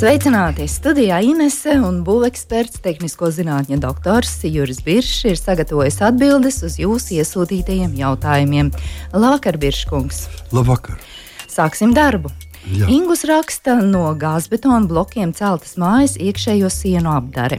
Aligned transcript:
Sveicināti! 0.00 0.64
Studijā 0.64 1.18
Inese 1.20 1.74
un 1.76 1.98
būveksperts, 2.06 2.78
tehnisko 2.80 3.28
zinātņu 3.36 3.76
doktors 3.82 4.30
Juris 4.48 4.78
Biršs 4.80 5.26
ir 5.28 5.36
sagatavojis 5.36 5.98
atbildes 6.06 6.62
uz 6.64 6.78
jūsu 6.80 7.18
iesūtītajiem 7.18 7.92
jautājumiem. 7.98 8.70
Labvakar, 9.12 9.58
Birškungs! 9.60 10.22
Labvakar! 10.56 10.96
Sāksim 11.52 11.92
darbu! 11.92 12.32
Jā. 12.72 12.88
Ingus 12.88 13.26
raksta 13.28 13.74
no 13.84 14.06
gāzbetona 14.16 14.88
blokiem 14.88 15.34
celtas 15.36 15.76
mājas 15.76 16.16
iekšējo 16.16 16.70
sienu 16.72 17.12
apdare. 17.12 17.58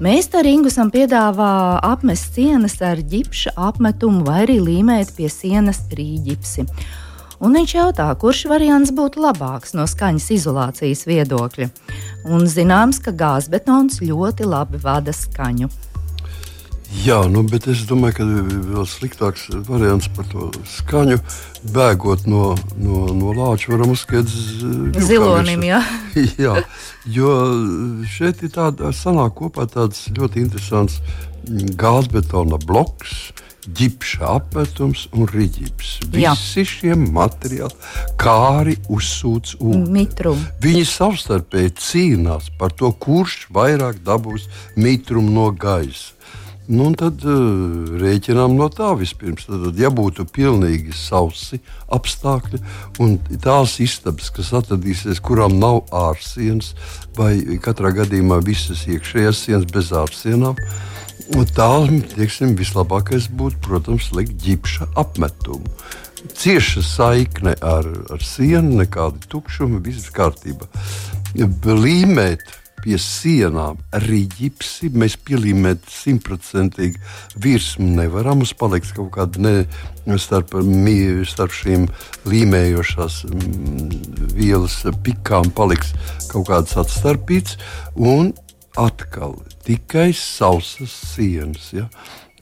Mēs 0.00 0.30
ar 0.40 0.48
Ingusam 0.48 0.88
piedāvā 0.94 1.50
apmest 1.84 2.32
sienas 2.38 2.78
ar 2.80 3.04
ģipša 3.12 3.52
apmetumu 3.68 4.24
vai 4.24 4.46
arī 4.46 4.56
līmēt 4.70 5.12
pie 5.20 5.28
sienas 5.28 5.84
rīģipsi 5.92 6.64
un 7.40 7.58
viņš 7.58 7.74
jautā, 7.74 8.08
kurš 8.20 8.44
variants 8.50 8.92
būtu 8.94 9.22
labāks 9.22 9.74
no 9.78 9.86
skaņas 9.88 10.30
izolācijas 10.38 11.04
viedokļa. 11.08 11.68
Un 12.28 12.48
zināms, 12.50 13.00
ka 13.02 13.14
gāzbetons 13.14 14.02
ļoti 14.04 14.48
labi 14.48 14.80
vada 14.82 15.14
skaņu. 15.14 15.70
Jā, 17.04 17.18
nu, 17.28 17.42
bet 17.44 17.66
es 17.68 17.82
domāju, 17.84 18.14
ka 18.16 18.24
vēl 18.24 18.86
sliktāks 18.88 19.42
variants 19.66 20.08
par 20.16 20.24
to 20.30 20.46
skaņu. 20.78 21.18
Bēgot 21.74 22.24
no, 22.24 22.54
no, 22.80 23.02
no 23.12 23.34
lāča, 23.36 23.74
varam 23.74 23.92
uzskatīt 23.92 24.96
zilonim. 25.04 25.66
Jā. 25.68 25.82
jā, 26.44 26.54
jo 27.04 27.34
šeit 28.08 28.40
ir 28.40 28.54
tāda 28.56 28.94
sanāk 28.96 29.36
kopā 29.42 29.68
tāds 29.68 30.06
ļoti 30.16 30.46
interesants 30.46 31.02
gāzbetona 31.76 32.56
bloks 32.64 33.34
ģipša 33.76 34.28
apmetums 34.36 35.06
un 35.12 35.28
rīķis. 35.28 35.94
Visi 36.14 36.64
šie 36.68 36.96
materiāli 36.98 37.74
kāri 38.20 38.76
uzsūc 38.92 39.56
ūdeni. 39.58 40.06
Viņi 40.62 40.84
savstarpēji 40.88 41.74
cīnās 41.78 42.52
par 42.58 42.74
to, 42.78 42.92
kurš 42.92 43.48
vairāk 43.54 44.02
dabūs 44.06 44.48
mitrumu 44.76 45.34
no 45.34 45.50
gaisa. 45.52 46.14
Nu, 46.68 46.90
tad 47.00 47.22
uh, 47.24 47.94
rēķinām 47.96 48.52
no 48.58 48.66
tā 48.68 48.90
vispirms. 49.00 49.46
Tad, 49.48 49.78
ja 49.80 49.88
būtu 49.88 50.26
pilnīgi 50.28 50.92
sausi 50.92 51.62
apstākļi 51.96 52.60
un 53.00 53.16
tās 53.40 53.78
istabas, 53.80 54.28
kas 54.36 54.52
atradīsies, 54.60 55.22
kurām 55.24 55.56
nav 55.62 55.86
ārsienas, 55.96 56.74
vai 57.16 57.38
katrā 57.64 57.94
gadījumā 58.02 58.42
visas 58.44 58.84
iekšējās 58.84 59.40
sienas 59.46 59.72
bez 59.72 59.94
ārsienām, 59.96 60.60
uh, 60.60 60.97
Un 61.36 61.48
tā 61.52 61.68
teiksim, 62.14 62.54
vislabākais 62.56 63.28
būtu, 63.36 63.60
protams, 63.66 64.12
likt 64.16 64.38
ģipša 64.44 64.92
apmetumu. 65.00 65.68
Cieša 66.38 66.82
saikne 66.82 67.52
ar, 67.62 67.86
ar 68.10 68.24
sienu, 68.24 68.78
nekāda 68.80 69.20
tukšuma, 69.30 69.82
viss 69.84 70.08
kārtībā. 70.14 70.66
Līmēt 71.36 72.46
pie 72.82 72.96
sienām 73.02 73.78
arī 73.94 74.22
ģipsi. 74.38 74.90
Mēs 74.96 75.18
pielīmēt 75.28 75.86
simtprocentīgi 75.92 77.00
virsmu 77.44 77.88
nevaram. 77.98 78.40
Mums 78.40 78.54
paliks 78.58 78.94
kaut 78.96 79.12
kāda 79.16 79.42
ne, 79.44 79.54
starp, 80.20 80.54
starp 81.28 81.54
šīm 81.54 81.88
līmējošās 82.28 83.22
vielas 84.38 84.80
pikām, 85.04 85.52
paliks 85.54 85.94
kaut 86.32 86.48
kāds 86.50 86.76
atstarpīts. 86.80 87.58
Un 87.98 88.32
atkal 88.78 89.36
tikai 89.66 90.12
sausas 90.16 90.94
sienas. 91.14 91.72
Ja? 91.74 91.88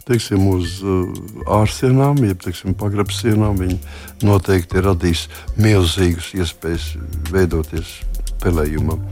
Teiksim, 0.07 0.45
uz 0.53 0.79
uh, 0.87 1.09
ārsienām, 1.51 2.21
jeb 2.23 2.45
pagrabsienām, 2.79 3.59
viņi 3.59 3.79
noteikti 4.23 4.83
radīs 4.85 5.27
milzīgas 5.59 6.31
iespējas 6.37 6.93
veidoties 7.33 7.97
pelējumam. 8.45 9.03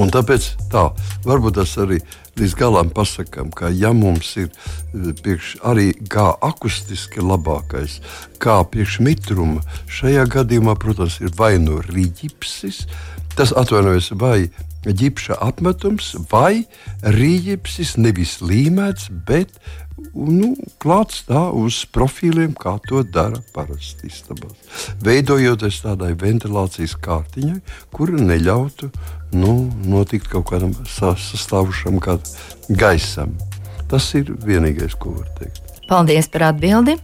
Un 0.00 0.10
tāpēc 0.10 0.46
tā, 0.72 0.88
varbūt 1.26 1.58
tas 1.60 1.76
arī 1.78 2.00
līdz 2.40 2.56
galam 2.58 2.88
pasakām, 2.90 3.52
ka 3.54 3.68
ja 3.70 3.92
mums 3.94 4.32
ir 4.40 4.48
uh, 4.48 5.12
priekš, 5.20 5.58
arī 5.68 5.90
kā 6.08 6.30
akustiski 6.32 7.20
labākais, 7.20 8.00
kā 8.40 8.62
priekšmitruma, 8.64 9.60
šajā 10.00 10.24
gadījumā, 10.38 10.78
protams, 10.80 11.20
ir 11.20 11.36
vai 11.36 11.58
nu 11.60 11.82
rīķipsis, 11.84 12.86
tas 13.36 13.52
atvainojas 13.52 14.14
vai 14.16 14.48
ģipša 14.84 15.38
apmetums 15.44 16.12
vai 16.30 16.66
rīģipsis 17.02 17.96
nevis 18.00 18.38
līmēts, 18.44 19.08
bet 19.26 19.54
nu, 20.14 20.52
klāts 20.82 21.22
tā 21.28 21.46
uz 21.54 21.82
profiliem, 21.94 22.52
kā 22.58 22.76
to 22.88 23.02
dara 23.06 23.40
parasti 23.54 24.10
istabās. 24.10 24.56
Veidojoties 25.04 25.80
tādai 25.84 26.12
ventilācijas 26.18 26.96
kārtiņai, 27.04 27.60
kura 27.94 28.20
neļautu 28.20 28.90
nu, 29.34 29.54
notikt 29.86 30.30
kaut 30.32 30.48
kādam 30.52 30.74
sastāvušam 30.88 32.00
gaisam. 32.68 33.34
Tas 33.90 34.08
ir 34.18 34.32
vienīgais, 34.44 34.96
ko 34.98 35.16
var 35.18 35.30
teikt. 35.38 35.62
Paldies 35.88 36.30
par 36.32 36.50
atbildi! 36.52 36.98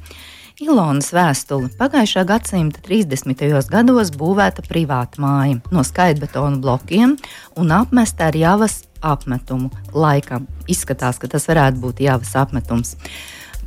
Ilonas 0.60 1.06
vēstuli. 1.16 1.71
Pagājušā 1.78 2.26
gadsimta 2.28 2.82
30. 2.84 3.41
gados 3.72 4.10
būvēta 4.12 4.60
privāta 4.66 5.22
māja 5.25 5.56
no 5.72 5.81
skaitbetona 5.88 6.60
blokiem 6.60 7.15
un 7.56 7.72
apmesta 7.72 8.28
ar 8.28 8.37
javas 8.37 8.82
apmetumu. 9.00 9.70
Laikam 9.97 10.44
izskatās, 10.69 11.16
ka 11.16 11.32
tas 11.32 11.49
varētu 11.49 11.81
būt 11.81 12.04
javas 12.04 12.37
apmetums. 12.37 12.99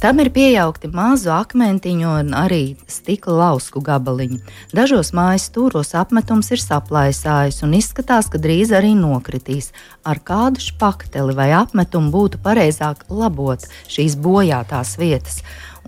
Tam 0.03 0.19
ir 0.19 0.29
pieaugti 0.35 0.91
mazu 0.91 1.31
akmentiņu 1.31 2.07
un 2.11 2.31
arī 2.37 2.75
stikla 2.91 3.39
lausku 3.39 3.81
gabaliņi. 3.81 4.41
Dažos 4.75 5.13
mājas 5.17 5.47
stūros 5.49 5.95
apmetums 5.97 6.51
ir 6.53 6.61
saplaisājis 6.61 7.63
un 7.65 7.73
izskatās, 7.79 8.29
ka 8.29 8.37
drīz 8.37 8.75
arī 8.75 8.93
nokritīs. 8.99 9.71
Ar 10.05 10.19
kādu 10.21 10.61
špakteli 10.61 11.33
vai 11.33 11.53
apmetumu 11.57 12.13
būtu 12.13 12.43
pareizāk 12.43 13.07
labot 13.09 13.63
šīs 13.87 14.19
bojātās 14.19 14.97
vietas 14.99 15.39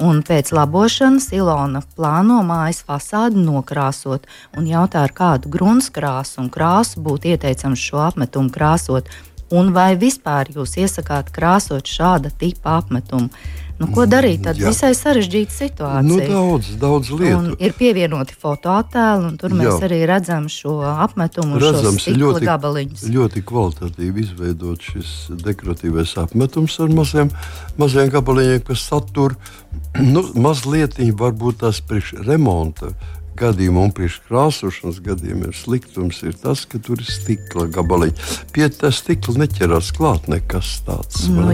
un 0.02 0.22
pēc 0.26 0.52
labošanas 0.56 1.30
Ilona 1.36 1.82
plāno 1.96 2.42
mājas 2.46 2.82
fasādi 2.88 3.42
nokrāsot 3.44 4.26
un 4.58 4.68
jautā, 4.68 5.06
ar 5.06 5.14
kādu 5.16 5.52
gruntskrāsu 5.52 6.42
un 6.44 6.50
krāsu 6.52 7.04
būtu 7.06 7.32
ieteicams 7.34 7.80
šo 7.80 8.02
apmetumu 8.08 8.52
krāsot, 8.52 9.10
un 9.56 9.72
vai 9.76 9.94
vispār 10.00 10.52
jūs 10.56 10.76
iesakāt 10.82 11.32
krāsot 11.36 11.88
šāda 11.88 12.34
tipa 12.34 12.80
apmetumu. 12.82 13.30
Nu, 13.76 13.90
ko 13.92 14.06
darīt? 14.08 14.40
Tad 14.46 14.60
Jā. 14.60 14.70
visai 14.72 14.94
sarežģīta 14.96 15.52
situācija. 15.52 16.04
Nu, 16.08 16.20
daudz, 16.24 16.70
daudz 16.80 17.10
lietu. 17.12 17.40
Un 17.42 17.48
ir 17.60 17.74
pievienoti 17.76 18.38
fotoattēli, 18.40 19.28
un 19.28 19.36
tur 19.42 19.52
Jā. 19.52 19.58
mēs 19.60 19.84
arī 19.88 19.98
redzam 20.08 20.48
šo 20.52 20.78
apmetumu, 20.94 21.60
Redzams, 21.60 22.06
šo 22.06 22.14
ļoti, 22.16 22.46
gabaliņus. 22.48 23.04
Ļoti 23.12 23.44
kvalitatīvi 23.50 24.24
izveidot 24.24 24.88
šis 24.94 25.12
dekoratīvais 25.44 26.16
apmetums 26.24 26.80
ar 26.80 26.96
maziem, 26.96 27.34
maziem 27.82 28.14
gabaliņiem, 28.16 28.64
kas 28.70 28.88
satur 28.88 29.36
nu, 30.14 30.24
mazliet 30.40 30.96
varbūt 31.20 31.64
tās 31.66 31.84
priekš 31.84 32.16
remonta 32.24 32.94
gadījumā 33.40 33.86
un 33.88 33.94
priekškrāsošanas 33.96 35.00
gadījumā 35.06 35.50
ir 35.52 35.58
sliktums, 35.58 36.22
ir 36.26 36.36
tas, 36.42 36.66
ka 36.70 36.80
tur 36.82 37.02
ir 37.02 37.10
stikla 37.10 37.68
gabaliņi. 37.74 38.16
Pie 38.56 38.70
tā 38.74 38.92
stikla 38.96 39.44
neķerās 39.44 39.92
klāt 39.96 40.30
nekas 40.32 40.78
tāds. 40.88 41.28
Nu, 41.30 41.48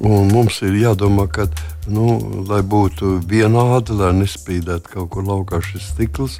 un 0.00 0.32
mums 0.32 0.60
ir 0.66 0.78
jādomā, 0.80 1.28
ka, 1.32 1.48
nu, 1.90 2.16
lai 2.48 2.62
būtu 2.62 3.18
vienādi, 3.28 3.98
lai 3.98 4.12
nespīdētu 4.22 4.96
kaut 4.96 5.12
kur 5.14 5.28
laukā 5.28 5.62
šis 5.64 5.92
stikls. 5.94 6.38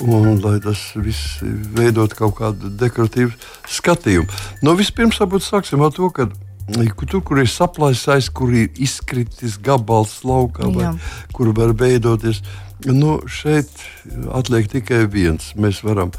Un, 0.00 0.38
lai 0.40 0.56
tas 0.64 0.80
viss 0.96 1.42
veidot 1.76 2.14
kaut 2.16 2.38
kādu 2.38 2.70
dekoratīvu 2.80 3.34
skatījumu. 3.68 4.38
Nu, 4.64 4.72
vispirms, 4.78 5.18
varbūt 5.20 5.44
sāksim 5.44 5.84
ar 5.84 5.92
to, 5.92 6.08
ka 6.14 6.30
Tur, 6.70 7.22
kur 7.26 7.40
ir 7.42 7.48
saplāsājis, 7.50 8.28
kur 8.30 8.52
ir 8.54 8.68
izkritis 8.78 9.56
gabals 9.62 10.20
laukā, 10.26 10.68
vai, 10.70 10.92
kur 11.34 11.50
var 11.56 11.72
veidoties 11.74 12.42
Nu, 12.88 13.18
šeit 13.28 13.68
atliek 14.32 14.70
tikai 14.72 15.04
viens. 15.10 15.52
Mēs 15.60 15.82
varam 15.84 16.12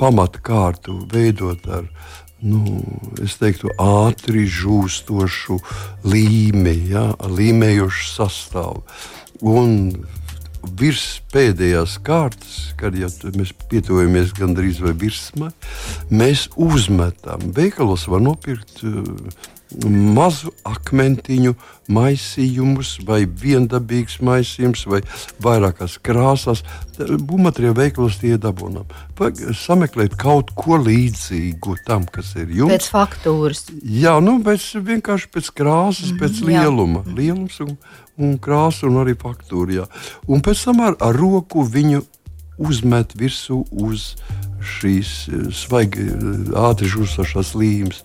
pamatkārtu 0.00 0.96
veidot 1.12 1.62
ar 1.70 1.86
nu, 2.42 2.80
teiktu, 3.38 3.70
ātri 3.78 4.48
žūstošu 4.50 5.60
līmi, 6.02 6.74
ja, 6.90 7.12
līmējošu 7.22 8.08
sastāvu. 8.16 8.82
Un 9.46 9.94
virs 10.78 11.20
pēdējās 11.32 11.96
kārtas, 12.06 12.58
kad 12.78 12.98
ja 12.98 13.08
mēs 13.34 13.54
pietuvojamies 13.70 14.34
gandrīz 14.38 14.82
vai 14.82 14.94
virsmai, 14.98 15.50
mēs 16.10 16.48
uzmetam. 16.58 17.50
Veikalos 17.54 18.08
var 18.10 18.22
nopirkt 18.22 18.82
uh, 18.86 19.02
mazu 19.84 20.52
akmentiņu 20.68 21.54
maisījumus, 21.92 22.94
vai 23.06 23.24
viendabīgs 23.26 24.20
maisījums, 24.24 24.84
vai 24.90 25.02
vairākās 25.42 25.98
krāsās. 26.04 26.62
Būvmateriālu 26.98 27.78
veikalos 27.80 28.20
tie 28.20 28.36
dabūnām. 28.40 28.90
Sameklēt 29.58 30.16
kaut 30.20 30.52
ko 30.58 30.78
līdzīgu 30.82 31.76
tam, 31.86 32.06
kas 32.06 32.34
ir 32.40 32.52
jums. 32.52 32.74
Pēc 32.74 32.88
faktūras. 32.92 33.66
Jā, 33.82 34.18
nu, 34.24 34.38
pēc, 34.44 34.68
vienkārši 34.92 35.30
pēc 35.34 35.52
krāsas, 35.58 36.12
mm, 36.12 36.22
pēc 36.22 36.42
lieluma. 36.48 37.04
Jā. 37.06 37.16
Lielums 37.18 37.60
un, 37.64 37.76
un 38.20 38.38
krāsa 38.42 38.88
un 38.90 39.02
arī 39.02 39.16
faktūra. 39.18 39.82
Jā. 39.82 39.88
Un 40.30 40.44
pēc 40.44 40.66
tam 40.68 40.84
ar, 40.86 40.98
ar 41.02 41.18
roku 41.18 41.66
viņu 41.66 42.04
uzmet 42.62 43.16
virsū 43.18 43.62
uz 43.72 44.12
šīs 44.64 45.10
eh, 45.28 45.44
svaigi, 45.54 46.06
eh, 46.08 46.54
ātri 46.62 46.88
žūstošās 46.92 47.52
līnijas. 47.58 48.02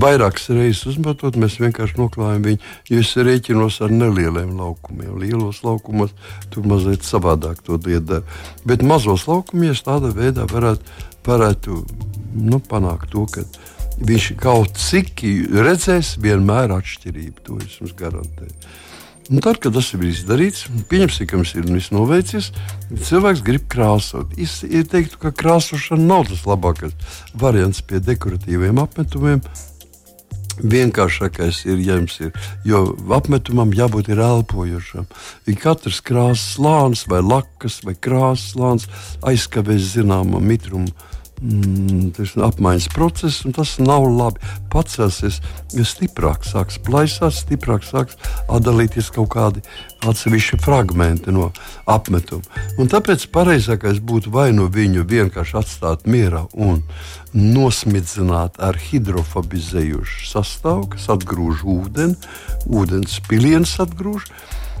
Vairākas 0.00 0.48
reizes 0.54 0.86
uzmetot, 0.92 1.38
mēs 1.40 1.58
vienkārši 1.62 1.98
noklājam 2.00 2.46
viņu. 2.46 2.62
Jo 2.90 3.02
es 3.02 3.12
rēķinos 3.16 3.80
ar 3.84 3.94
nelieliem 3.94 4.54
laukumiem. 4.58 5.16
Lielos 5.20 5.62
laukumos 5.66 6.14
tur 6.54 6.66
mazliet 6.68 7.06
savādāk 7.06 7.62
to 7.66 7.78
dara. 7.78 8.22
Bet 8.64 8.82
mazos 8.82 9.26
laukumos 9.30 9.84
tādā 9.86 10.12
veidā 10.14 10.46
varētu, 10.50 10.98
varētu 11.26 11.80
nu, 12.36 12.60
panākt 12.60 13.10
to, 13.12 13.26
ka 13.30 13.44
viņš 13.96 14.32
kaut 14.40 14.76
cik 14.80 15.22
redzēs 15.52 16.16
vienmēr 16.22 16.74
atšķirību. 16.76 17.46
To 17.48 17.60
es 17.64 17.78
jums 17.80 17.96
garantēju. 17.96 18.84
Un 19.26 19.40
tad, 19.42 19.58
kad 19.58 19.74
tas 19.74 19.88
ir 19.96 20.04
izdarīts, 20.06 20.68
pieņemsim, 20.90 21.26
ka 21.26 21.38
mums 21.40 21.52
ir 21.58 21.64
viss 21.66 21.90
noveicies, 21.90 22.52
cilvēks 23.08 23.42
grib 23.46 23.64
krāsot. 23.72 24.36
Es 24.38 24.60
teiktu, 24.62 25.18
ka 25.18 25.32
krāsošana 25.34 26.06
nav 26.06 26.28
tas 26.30 26.44
labākais 26.46 26.94
variants 27.34 27.82
pie 27.82 27.98
dekoratīviem 28.06 28.78
apmetumiem. 28.84 29.42
Vienkāršākais 30.56 31.64
ir, 31.66 31.82
ja 31.84 31.98
jums 31.98 32.14
ir, 32.22 32.30
jo 32.64 32.84
apmetumam 33.12 33.74
jābūt 33.76 34.12
elpojošam. 34.14 35.10
Ja 35.50 35.56
katrs 35.60 35.98
krāsas 36.06 36.54
slānis, 36.54 37.02
vai 37.10 37.18
lakas, 37.20 37.82
vai 37.84 37.96
krāsas 37.98 38.54
slānis 38.54 38.86
aizkavēs 39.26 39.90
zināmu 39.98 40.40
mitrumu 40.40 40.94
mm, 41.40 42.12
apmaiņas 42.46 42.88
process, 42.94 43.44
un 43.46 43.54
tas 43.56 43.76
nav 43.82 44.06
labi. 44.08 44.40
Pacelsies 44.72 45.40
stiprāk, 45.86 46.46
sāks 46.46 46.78
plaisāt, 46.82 47.34
stiprāk 47.36 47.84
sāks 47.86 48.18
atdalīties 48.52 49.10
kaut 49.14 49.30
kādi 49.34 49.62
atsevišķi 50.06 50.60
fragmenti 50.62 51.34
no 51.34 51.50
apmetuma. 51.90 52.44
Un 52.80 52.90
tāpēc 52.92 53.28
pareizākais 53.34 54.00
būtu 54.04 54.32
vai 54.34 54.50
nu 54.56 54.68
viņu 54.72 55.06
vienkārši 55.08 55.58
atstāt 55.60 56.06
mierā 56.10 56.46
un 56.52 56.82
nosmidzināt 57.36 58.60
ar 58.62 58.78
hidrofobizējušu 58.80 60.30
sastāvu, 60.30 60.90
kas 60.94 61.10
atgrūž 61.12 61.66
ūdeni, 61.68 62.16
ūdens 62.66 63.20
piliens 63.28 63.76
atgrūž, 63.82 64.30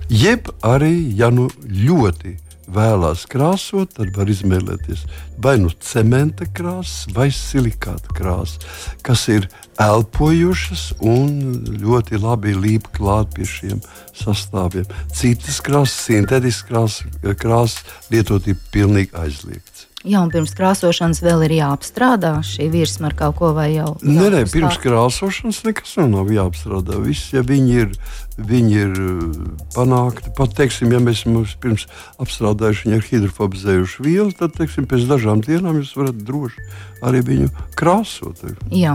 jeb 0.08 0.50
arī, 0.64 0.94
ja 1.18 1.32
nu 1.34 1.50
ļoti 1.66 2.36
vēlās 2.72 3.26
krāsot, 3.30 3.94
tad 3.98 4.14
var 4.16 4.30
izvēlēties 4.30 5.04
vai 5.42 5.56
nu 5.60 5.70
cementa 5.80 6.46
krāsas, 6.56 7.06
vai 7.14 7.28
silikāta 7.34 8.14
krāsas, 8.16 8.60
kas 9.04 9.26
ir 9.32 9.48
elpojušas 9.82 10.86
un 11.04 11.34
ļoti 11.82 12.20
labi 12.22 12.54
līp 12.56 12.88
klāt 12.96 13.34
pie 13.36 13.44
šiem 13.48 13.82
sastāviem. 14.16 14.88
Citas 15.12 15.60
krāsas, 15.64 15.98
sintētiskas 16.08 16.68
krāsas, 16.70 17.36
krāsas 17.42 18.12
lietot 18.12 18.48
ir 18.48 18.56
pilnīgi 18.72 19.12
aizliegts. 19.20 19.75
Jā, 20.06 20.20
un 20.22 20.30
pirms 20.30 20.52
krāsošanas 20.54 21.18
vēl 21.24 21.40
ir 21.48 21.56
jāapstrādā 21.56 22.36
šī 22.46 22.68
virsma 22.70 23.08
ar 23.10 23.16
kaut 23.18 23.40
ko 23.40 23.50
vai 23.56 23.72
jau. 23.72 23.96
Nē, 24.06 24.28
nē, 24.30 24.42
pirms 24.52 24.78
krāsošanas 24.78 25.64
nekas 25.66 25.96
nav 25.98 26.30
jāapstrādā. 26.30 27.00
Viss, 27.02 27.32
ja 27.34 27.42
viņi 27.46 27.74
ir, 27.82 27.96
viņi 28.38 28.76
ir 28.84 28.92
uh, 29.02 29.40
panākti, 29.74 30.30
pat 30.38 30.54
teiksim, 30.54 30.92
ja 30.94 31.00
mēs 31.02 31.24
pirms 31.62 31.88
apstrādājuši 32.22 32.86
viņu 32.86 33.00
ar 33.00 33.08
hidrofobizējušu 33.08 34.06
vielu, 34.06 34.30
tad 34.38 34.54
teiksim, 34.60 34.86
pēc 34.86 35.08
dažām 35.10 35.42
dienām 35.42 35.80
jūs 35.80 35.96
varat 35.98 36.22
droši 36.28 36.68
arī 37.02 37.24
viņu 37.26 37.50
krāsot. 37.78 38.44
Jā, 38.70 38.94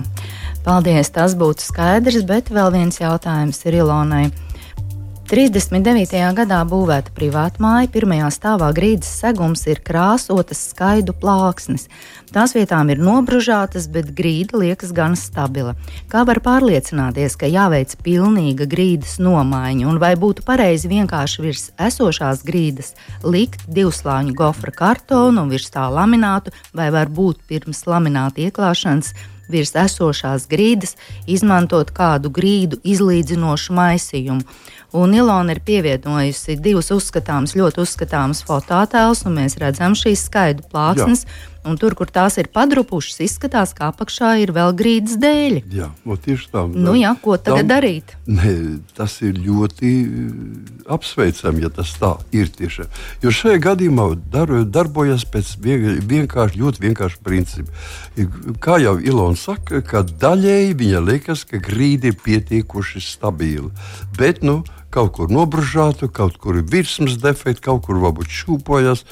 paldies, 0.63 1.11
tas 1.11 1.35
būtu 1.35 1.67
skaidrs, 1.67 2.23
bet 2.29 2.53
vēl 2.55 2.71
viens 2.77 3.03
jautājums 3.03 3.59
ir 3.67 3.81
Ilonai. 3.83 4.29
39. 5.31 6.11
gadā 6.35 6.57
būvēta 6.67 7.13
privāta 7.15 7.61
māja, 7.63 7.87
pirmajā 7.93 8.25
stāvā 8.35 8.67
grīdas 8.75 9.13
segums 9.21 9.61
ir 9.63 9.79
krāsotas 9.79 10.59
skaidu 10.73 11.15
plāksnes. 11.15 11.85
Tās 12.35 12.51
vietām 12.51 12.91
ir 12.91 12.99
nobružātas, 12.99 13.87
bet 13.87 14.11
grīda 14.17 14.59
liekas 14.59 14.91
gan 14.91 15.15
stabila. 15.15 15.77
Kā 16.11 16.25
var 16.27 16.43
pārliecināties, 16.43 17.39
ka 17.39 17.47
jāveic 17.47 17.95
pilnīga 18.03 18.67
grīdas 18.67 19.21
nomaiņa, 19.23 19.87
un 19.87 20.03
vai 20.03 20.17
būtu 20.19 20.43
pareizi 20.43 20.91
vienkārši 20.91 21.47
virs 21.47 21.67
esošās 21.79 22.43
grīdas 22.43 22.91
likt 23.23 23.63
divslāņu 23.71 24.35
gofra 24.35 24.75
kartonu 24.83 25.45
un 25.45 25.55
virs 25.55 25.71
tā 25.71 25.87
laminātu, 25.87 26.51
vai 26.75 26.91
varbūt 26.91 27.47
pirms 27.47 27.87
lamināta 27.87 28.49
ieklāšanas 28.49 29.15
virs 29.51 29.75
esošās 29.75 30.47
grīdas 30.51 30.95
izmantot 31.29 31.91
kādu 31.95 32.31
grīdu 32.33 32.79
izlīdzinošu 32.87 33.75
maisījumu. 33.75 34.45
Un 34.91 35.13
Ilona 35.15 35.53
ir 35.55 35.61
pievienojusi 35.63 36.57
divus 36.59 36.89
uzskatāmus, 36.91 37.55
ļoti 37.55 37.79
uzskatāmus 37.85 38.41
fototēlus, 38.43 39.23
un 39.23 39.37
mēs 39.39 39.55
redzam 39.61 39.95
šīs 39.95 40.25
skaidu 40.27 40.67
plāksnes. 40.67 41.23
Jā. 41.23 41.47
Un 41.61 41.75
tur, 41.77 41.93
kur 41.93 42.09
tās 42.09 42.39
ir 42.41 42.47
padrupušas, 42.49 43.19
izskatās, 43.21 43.75
ka 43.77 43.91
apakšā 43.91 44.31
ir 44.41 44.49
vēl 44.55 44.73
grīdas 44.73 45.19
dēļ. 45.21 45.59
Jā, 45.69 45.91
tieši 46.25 46.47
tā. 46.49 46.63
Nu, 46.73 46.95
jā, 46.97 47.11
ko 47.21 47.35
tagad 47.37 47.67
tam, 47.67 47.69
darīt? 47.69 48.15
Ne, 48.25 48.53
tas 48.97 49.19
ir 49.21 49.37
ļoti 49.37 49.91
uh, 50.01 50.33
apsveicami, 50.97 51.61
ja 51.61 51.69
tas 51.69 51.93
tā 52.01 52.15
ir 52.33 52.49
tiešām. 52.49 52.89
Jo 53.21 53.35
šajā 53.37 53.61
gadījumā 53.67 54.07
dar, 54.33 54.55
darbojas 54.65 55.27
pēc 55.29 55.53
vienkārši, 55.61 56.63
ļoti 56.63 56.85
vienkārša 56.87 57.21
principa. 57.21 57.77
Kā 58.57 58.81
jau 58.81 58.97
Ilona 58.97 59.37
saka, 59.37 59.85
ka 59.85 60.01
daļēji 60.01 60.75
viņa 60.81 61.05
liekas, 61.13 61.45
ka 61.45 61.61
grīda 61.61 62.09
ir 62.09 62.17
pietiekuši 62.25 63.05
stabila. 63.05 63.69
Bet, 64.17 64.41
nu, 64.41 64.63
kaut 64.91 65.13
kur 65.15 65.31
nobružātu, 65.31 66.09
kaut 66.11 66.37
kur 66.41 66.59
ir 66.59 66.67
virsmas 66.67 67.17
defekti, 67.21 67.63
kaut 67.69 67.85
kur 67.87 68.01
varbūt 68.03 68.31
šūpojas. 68.31 69.05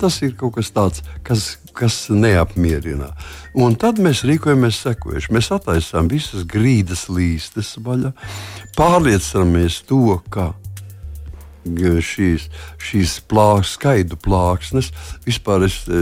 Tas 0.00 0.20
ir 0.22 0.36
kaut 0.38 0.56
kas 0.58 0.70
tāds, 0.72 1.02
kas, 1.26 1.56
kas 1.76 2.06
neapmierina. 2.12 3.10
Un 3.58 3.76
tad 3.80 4.00
mēs 4.02 4.22
rīkojamies 4.28 4.82
sekojuši. 4.84 5.34
Mēs 5.34 5.52
attaisām 5.56 6.10
visas 6.12 6.46
grīdas 6.48 7.08
līstes 7.12 7.74
vaļā, 7.82 8.12
pārliecinamies 8.78 9.82
to, 9.88 10.20
ka 10.32 10.52
šīs, 11.62 12.48
šīs 12.82 13.20
plāks, 13.28 13.76
skaidu 13.76 14.16
plāksnes. 14.16 14.90
Vispār 15.24 15.66
es 15.66 15.84
e, 15.86 15.92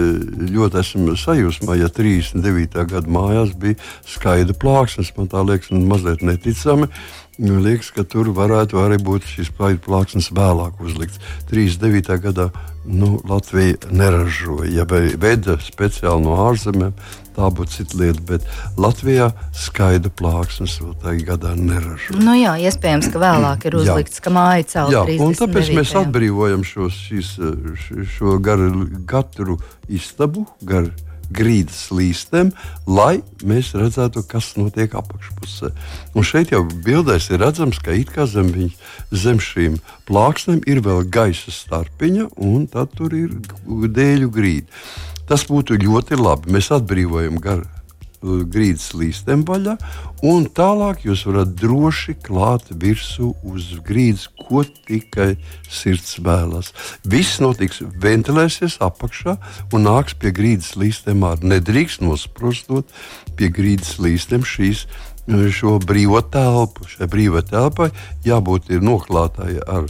ļoti 0.51 0.81
esmu 0.81 1.17
sajūsmā, 1.17 1.77
ja 1.81 1.89
39. 1.89 2.87
gada 2.89 3.07
mājās 3.07 3.53
bija 3.57 3.77
skaida 4.07 4.55
plāksnes. 4.55 5.13
Man 5.17 5.29
tā 5.29 5.45
liekas, 5.45 5.71
mazliet 5.71 6.23
neticami. 6.23 6.89
Man 6.89 7.20
liekas, 7.41 7.91
ka 7.97 8.05
tur 8.05 8.29
varētu 8.37 8.81
arī 8.83 8.99
būt 9.01 9.25
šis 9.25 9.49
plāksnes 9.57 10.31
vēlāk 10.37 10.81
uzlikts. 10.85 11.21
39. 11.51 12.19
gadā 12.21 12.51
nu, 12.85 13.19
Latvija 13.29 13.91
neražoja, 13.91 14.71
ja 14.73 14.87
veida 14.89 15.57
speciāli 15.63 16.25
no 16.25 16.37
ārzemēm. 16.49 16.95
Tā 17.31 17.49
būtu 17.55 17.73
cita 17.73 17.99
lieta, 18.01 18.23
bet 18.27 18.47
Latvijā 18.81 19.31
skaidra 19.57 20.11
plāksnes 20.13 20.75
vēl 20.83 20.97
tajā 21.01 21.27
gadā 21.31 21.53
neražoja. 21.57 22.21
Nu 22.21 22.35
jā, 22.37 22.57
iespējams, 22.69 23.09
ka 23.15 23.23
vēlāk 23.23 23.69
ir 23.71 23.79
uzlikts, 23.81 24.19
jā. 24.19 24.25
ka 24.27 24.35
māja 24.35 24.67
celt. 24.75 24.97
Jā, 24.97 25.05
un 25.25 25.37
tāpēc 25.39 25.71
mēs 25.79 25.95
atbrīvojam 26.03 26.67
šos, 26.67 26.99
šis, 27.09 27.37
šo 28.17 28.37
garu, 28.45 28.89
katru 29.09 29.61
istabu, 29.89 30.45
garu 30.61 30.91
grīdas 31.35 31.89
līstēm, 31.95 32.53
lai 32.91 33.21
mēs 33.47 33.73
redzētu, 33.79 34.25
kas 34.29 34.53
notiek 34.59 34.95
apakšpusē. 34.99 35.73
Un 36.15 36.27
šeit 36.27 36.55
jau 36.55 36.63
bildēs 36.67 37.31
ir 37.31 37.43
redzams, 37.45 37.81
ka 37.83 37.95
it 37.97 38.13
kā 38.15 38.27
zem, 38.31 38.53
viņ, 38.55 38.71
zem 39.15 39.43
šīm 39.43 39.81
plāksnēm 40.11 40.65
ir 40.71 40.83
vēl 40.87 41.07
gaisa 41.11 41.55
starpiņa, 41.55 42.31
un 42.37 42.67
tad 42.71 42.95
tur 42.99 43.15
ir 43.17 43.35
dēļu 43.67 44.33
grīda. 44.35 44.83
Tas 45.31 45.47
būtu 45.47 45.79
ļoti 45.79 46.19
labi. 46.19 46.51
Mēs 46.57 46.73
atbrīvojam 46.75 47.39
garu 47.43 47.69
grīdas 48.21 48.91
līstiem 48.97 49.45
vaļā, 49.49 49.77
un 50.27 50.47
tālāk 50.53 51.05
jūs 51.07 51.25
varat 51.29 51.55
droši 51.57 52.17
klāt 52.21 52.69
virsū 52.71 53.33
uz 53.49 53.71
grīdas, 53.87 54.27
ko 54.37 54.65
tikai 54.89 55.35
sirds 55.71 56.19
vēlas. 56.25 56.73
Viss 57.09 57.41
notiks, 57.41 57.81
ventilēsies 58.03 58.81
apakšā 58.85 59.37
un 59.73 59.89
nāks 59.89 60.17
pie 60.21 60.35
grīdas 60.37 60.75
līstiem 60.77 61.25
ārā. 61.25 61.55
Nedrīkst 61.57 62.05
nosprostot 62.05 62.91
pie 63.39 63.49
grīdas 63.55 63.97
līstiem 64.03 64.45
šīs 64.45 64.87
šo 65.55 65.79
brīvo 65.79 66.21
telpu. 66.23 66.87
Šai 66.89 67.09
brīvai 67.11 67.43
telpai 67.47 67.91
jābūt 68.27 68.71
noklātai 68.83 69.61
ar, 69.67 69.87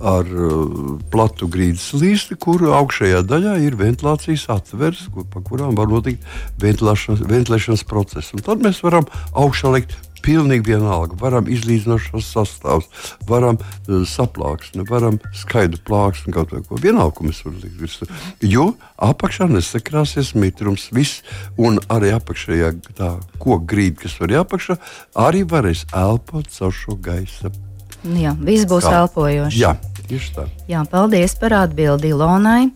ar 0.00 0.28
uh, 0.28 0.98
platu 1.12 1.48
grīdas 1.52 1.90
līsti, 1.96 2.38
kur 2.40 2.64
augšējā 2.72 3.22
daļā 3.28 3.56
ir 3.66 3.78
ventilācijas 3.80 4.48
atveres, 4.56 5.06
kur, 5.14 5.26
pa 5.30 5.42
kurām 5.44 5.76
var 5.78 5.90
notikt 5.92 6.24
ventilēšanas, 6.62 7.26
ventilēšanas 7.28 7.84
process. 7.88 8.32
Un 8.36 8.44
tad 8.46 8.64
mēs 8.64 8.82
varam 8.86 9.08
augšā 9.36 9.74
likt 9.76 9.98
Pilnīgi 10.20 10.74
vienalga. 10.74 11.16
Varam 11.20 11.46
izlīdzināt 11.48 12.02
šos 12.04 12.26
sastāvus, 12.34 12.88
varam 13.28 13.56
uh, 13.56 14.02
saplāksni, 14.04 14.84
varam 14.88 15.16
skaidru 15.36 15.80
plāksni, 15.86 16.34
kaut 16.36 16.52
ko 16.68 16.80
vienalga, 16.80 17.14
ko 17.16 17.28
mēs 17.28 17.40
varam 17.46 17.62
likt. 17.64 18.04
Jo 18.44 18.66
apakšā 19.00 19.48
nesakrāsies 19.48 20.34
mitrums, 20.36 20.90
viss, 20.92 21.24
un 21.56 21.80
arī 21.88 22.12
apakšējā 22.18 22.74
tā 23.00 23.14
koka 23.40 23.64
grīda, 23.72 24.02
kas 24.04 24.20
var 24.20 24.36
apakšā, 24.44 24.76
arī 25.24 25.46
varēs 25.48 25.86
elpot 25.96 26.52
caur 26.52 26.76
šo 26.76 27.00
gaisa. 27.00 27.52
Jā, 28.00 28.32
viss 28.40 28.68
būs 28.68 28.86
Kā? 28.86 29.02
elpojošs. 29.02 29.56
Jā, 29.60 29.74
tieši 30.10 30.36
tā. 30.36 30.46
Jā, 30.70 30.84
paldies 30.90 31.36
par 31.38 31.54
atbildi 31.64 32.12
Ilonai. 32.14 32.70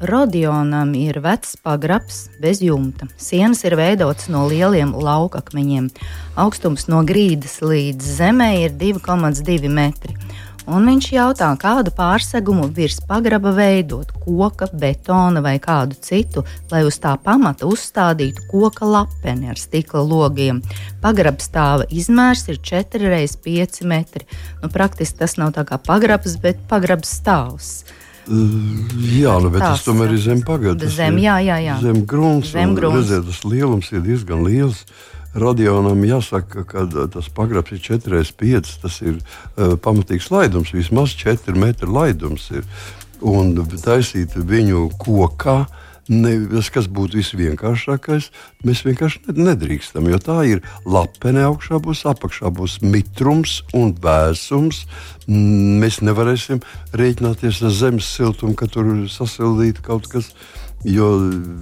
Rodionam 0.00 0.94
ir 0.96 1.18
vecs 1.20 1.58
pagrabs 1.60 2.22
bez 2.40 2.62
jumta. 2.64 3.04
Sienas 3.20 3.60
ir 3.68 3.76
veidotas 3.76 4.30
no 4.32 4.46
lieliem 4.48 4.94
laukakmeņiem. 4.96 5.90
Augstums 6.40 6.86
no 6.88 7.02
grīdas 7.04 7.58
līdz 7.60 8.14
zemē 8.16 8.48
ir 8.62 8.72
2,2 8.80 9.68
metri. 9.68 10.16
Un 10.68 10.84
viņš 10.88 11.06
jautā, 11.14 11.48
kādu 11.60 11.92
pārsegumu 11.96 12.66
virs 12.76 12.98
pagraba 13.08 13.52
veidot, 13.56 14.10
koka, 14.24 14.68
betona 14.72 15.40
vai 15.44 15.56
kādu 15.62 15.96
citu, 16.04 16.44
lai 16.72 16.82
uz 16.84 16.98
tā 17.00 17.14
pamata 17.22 17.68
uzstādītu 17.68 18.44
koka 18.50 18.88
lapeni 18.88 19.48
ar 19.50 19.60
stikla 19.60 20.02
logiem. 20.04 20.60
Pagraba 21.00 21.40
stāva 21.40 21.88
izmērs 21.88 22.44
ir 22.52 22.60
4x5 22.60 23.86
metri. 23.88 24.28
Nu, 24.60 24.68
praktiski 24.68 25.22
tas 25.22 25.38
nav 25.40 25.54
tā 25.56 25.64
kā 25.68 25.80
pagrabs, 25.80 26.36
bet 26.42 26.60
pagraba 26.68 27.08
stāvs. 27.08 27.80
Jā, 28.30 29.32
nu, 29.42 29.48
bet 29.50 29.64
tas 29.64 29.82
tomēr 29.82 30.12
ir 30.14 30.20
zem 30.22 30.42
pagaidas. 30.46 30.92
zem, 30.94 31.16
jā, 31.18 31.40
jā, 31.42 31.56
jā. 31.64 31.78
Zem 31.82 32.04
grunts. 32.06 32.52
Zem 32.52 32.74
un, 32.74 32.76
grunts. 32.78 33.00
Redziet, 33.00 33.26
tas 33.26 33.40
lielums 33.48 33.88
ir 33.90 34.04
diezgan 34.04 34.44
liels. 34.46 34.84
Radionam 35.34 36.00
jāsaka, 36.02 36.64
ka 36.66 36.86
tas 37.12 37.28
pagrabs 37.30 37.70
ir 37.76 37.82
4,5. 37.84 38.72
Tas 38.82 38.96
ir 39.04 39.20
uh, 39.20 39.76
pamatīgs 39.78 40.30
laidums, 40.34 40.72
vismaz 40.74 41.14
4 41.18 41.54
metru 41.58 41.92
laidums. 41.94 42.48
Ir. 42.50 42.66
Un 43.20 43.52
taisīt 43.84 44.32
viņu 44.32 44.88
kokā, 44.98 45.66
ne, 46.10 46.32
tas, 46.50 46.70
kas 46.72 46.86
būtu 46.90 47.20
visvienkāršākais, 47.20 48.30
mēs 48.66 48.82
vienkārši 48.86 49.20
ne- 49.28 49.50
nedrīkstam. 49.50 50.08
Jo 50.10 50.18
tā 50.24 50.38
ir 50.48 50.62
lapene 50.88 51.44
augšā, 51.46 51.78
būs 51.84 52.02
apakšā, 52.10 52.50
būs 52.56 52.80
mitrums 52.82 53.60
un 53.76 53.92
vēsums. 53.94 54.86
Mēs 55.28 56.00
nevarēsim 56.02 56.62
rēķināties 56.96 57.60
ar 57.62 57.76
zemes 57.76 58.08
siltumu, 58.08 58.56
ka 58.56 58.66
tur 58.72 58.88
sasildītu 59.06 59.84
kaut 59.86 60.08
kas, 60.10 60.32
jo 60.82 61.12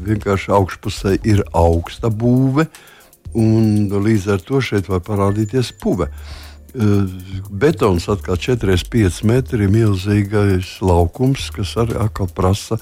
vienkārši 0.06 0.54
augšpusē 0.54 1.18
ir 1.26 1.42
augsta 1.52 2.08
būve. 2.08 2.68
Un 3.36 3.88
līdz 3.92 4.28
ar 4.34 4.44
to 4.44 4.62
šeit 4.64 4.88
var 4.88 5.02
parādīties 5.04 5.74
puve. 5.80 6.08
Uh, 6.08 6.46
Betons 7.50 8.08
atkal 8.12 8.36
4,5 8.36 9.22
metri 9.24 9.64
ir 9.64 9.72
milzīgais 9.72 10.76
laukums, 10.84 11.48
kas 11.56 11.72
arī 11.80 11.96
prasa 12.36 12.76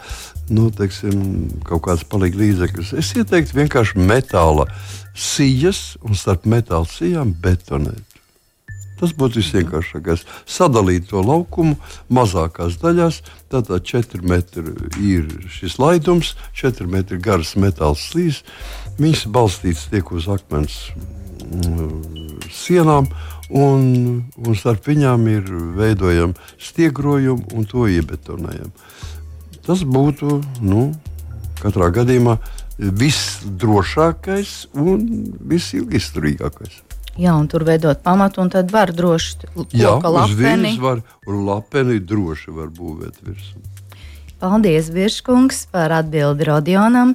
nu, 0.51 0.71
teiksim, 0.75 1.47
kaut 1.65 1.85
kādas 1.87 2.03
palīdzības 2.11 2.43
līdzekļus. 2.43 2.93
Es 2.99 3.15
ieteiktu 3.15 3.61
vienkārši 3.61 4.03
metāla 4.03 4.67
sijas 5.15 5.97
un 6.03 6.19
starp 6.19 6.45
metāla 6.51 6.87
sijām 6.91 7.33
betonēt. 7.41 8.03
Tas 8.97 9.13
būtu 9.13 9.43
visvienkāršākais. 9.43 10.25
Sadalīt 10.49 11.11
to 11.11 11.21
laukumu 11.21 11.77
mazākās 12.09 12.79
daļās. 12.81 13.21
Tātad 13.53 13.85
4 13.85 14.23
metri 14.25 14.73
ir 14.99 15.29
šis 15.53 15.77
laidums, 15.79 16.33
4 16.57 16.89
metri 16.91 17.21
garas 17.21 17.55
metāla 17.61 17.97
slīds. 18.01 18.43
Viņš 18.97 19.27
balstīts 19.33 19.87
tiek 19.93 20.09
uz 20.17 20.29
akmens 20.33 20.77
mm, 21.45 22.39
sienām, 22.53 23.09
un, 23.53 23.83
un 24.41 24.57
starp 24.57 24.89
viņām 24.89 25.27
ir 25.31 25.51
veidojama 25.77 26.35
stiegrojuma 26.57 27.53
un 27.57 27.69
to 27.69 27.85
iebetonējam. 27.93 28.73
Tas 29.67 29.83
būtu 29.83 30.41
nu, 30.65 30.89
katrā 31.61 31.91
gadījumā 31.93 32.39
visdrošākais 32.79 34.57
un 34.79 35.07
visilgisturīgākais. 35.49 36.83
Jā, 37.17 37.33
un 37.33 37.47
tur 37.49 37.65
veidot 37.65 38.03
pamatu, 38.05 38.43
un 38.45 38.51
tad 38.53 38.73
var 38.73 38.93
droši 38.93 39.49
Jā, 39.73 39.95
lapeni. 40.05 40.75
var, 40.81 41.01
un 41.25 41.47
lapeni 41.49 41.97
droši 42.05 42.53
var 42.53 42.69
būvēt 42.77 43.23
virsmu. 43.25 43.63
Paldies, 44.37 44.91
Virškungs, 44.93 45.63
par 45.73 45.95
atbildi 45.97 46.45
Rodionam. 46.45 47.15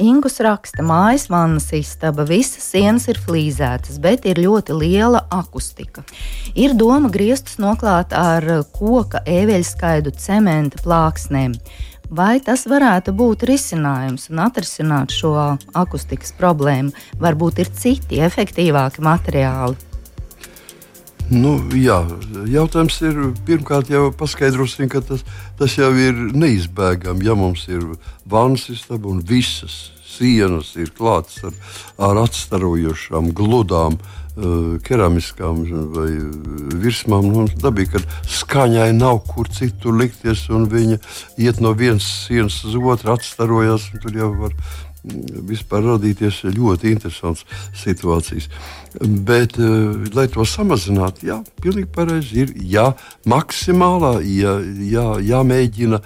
Ingus 0.00 0.38
raksta, 0.40 0.80
mājas 0.86 1.26
vannas 1.28 1.66
istaba, 1.76 2.24
visas 2.24 2.64
sienas 2.72 3.04
ir 3.12 3.18
flīzētas, 3.20 3.98
bet 4.00 4.24
ir 4.24 4.40
ļoti 4.40 4.76
liela 4.78 5.26
akustika. 5.34 6.06
Ir 6.56 6.72
doma 6.78 7.10
griestus 7.12 7.58
noklāt 7.60 8.14
ar 8.16 8.46
koka 8.72 9.20
ēveļskaidu 9.28 10.14
cementa 10.16 10.80
plāksnēm. 10.80 11.58
Vai 12.10 12.40
tas 12.42 12.64
varētu 12.66 13.12
būt 13.14 13.44
risinājums 13.50 14.30
un 14.32 14.40
atrisināt 14.46 15.12
šo 15.14 15.34
akustikas 15.78 16.32
problēmu? 16.40 16.96
Varbūt 17.20 17.60
ir 17.62 17.70
citi 17.76 18.24
efektīvāki 18.24 19.04
materiāli. 19.04 19.89
Nu, 21.30 21.52
jā, 21.78 22.00
jautājums 22.50 22.96
ir 23.06 23.18
pirmkārt 23.46 23.90
jau 23.92 24.08
paskaidrosim, 24.18 24.88
ka 24.90 24.98
tas, 25.06 25.22
tas 25.60 25.76
jau 25.78 25.92
ir 25.94 26.16
neizbēgami. 26.34 27.22
Ja 27.28 27.36
mums 27.38 27.68
ir 27.70 27.84
vannas 28.26 28.66
istaba 28.72 29.12
un 29.12 29.22
visas 29.22 29.92
sienas 30.10 30.74
ir 30.74 30.90
klātas 30.96 31.38
ar, 31.46 31.54
ar 32.10 32.24
atstarojošām, 32.24 33.30
gludām, 33.36 34.00
uh, 34.00 34.76
keramiskām 34.86 35.62
vai 35.94 36.10
virsmām, 36.82 37.30
nu, 37.30 37.46
dabīgi, 37.62 37.94
ka 37.94 38.02
skaņai 38.40 38.90
nav 38.98 39.22
kur 39.30 39.48
citur 39.54 39.96
likties, 40.00 40.46
viņa 40.50 40.98
iet 41.38 41.60
no 41.60 41.72
vienas 41.78 42.06
sienas 42.26 42.58
uz 42.64 42.74
otru, 42.74 43.14
atstarojas, 43.14 43.90
tur 44.02 44.16
jau 44.18 44.32
var 44.42 44.56
vispār 45.50 45.84
radīties 45.86 46.42
ļoti 46.56 46.92
interesants 46.94 47.44
situācijas. 47.78 48.50
Bet, 49.00 49.56
uh, 49.60 49.96
lai 50.16 50.26
to 50.32 50.44
samazinātu, 50.44 51.28
jā, 51.30 51.40
pilnīgi 51.62 51.88
pareizi 51.94 52.44
ir 52.44 52.54
jā, 52.58 52.90
maksimālā, 53.30 54.18
jā, 54.26 54.58
jā, 54.90 55.06
jāmēģina 55.30 56.02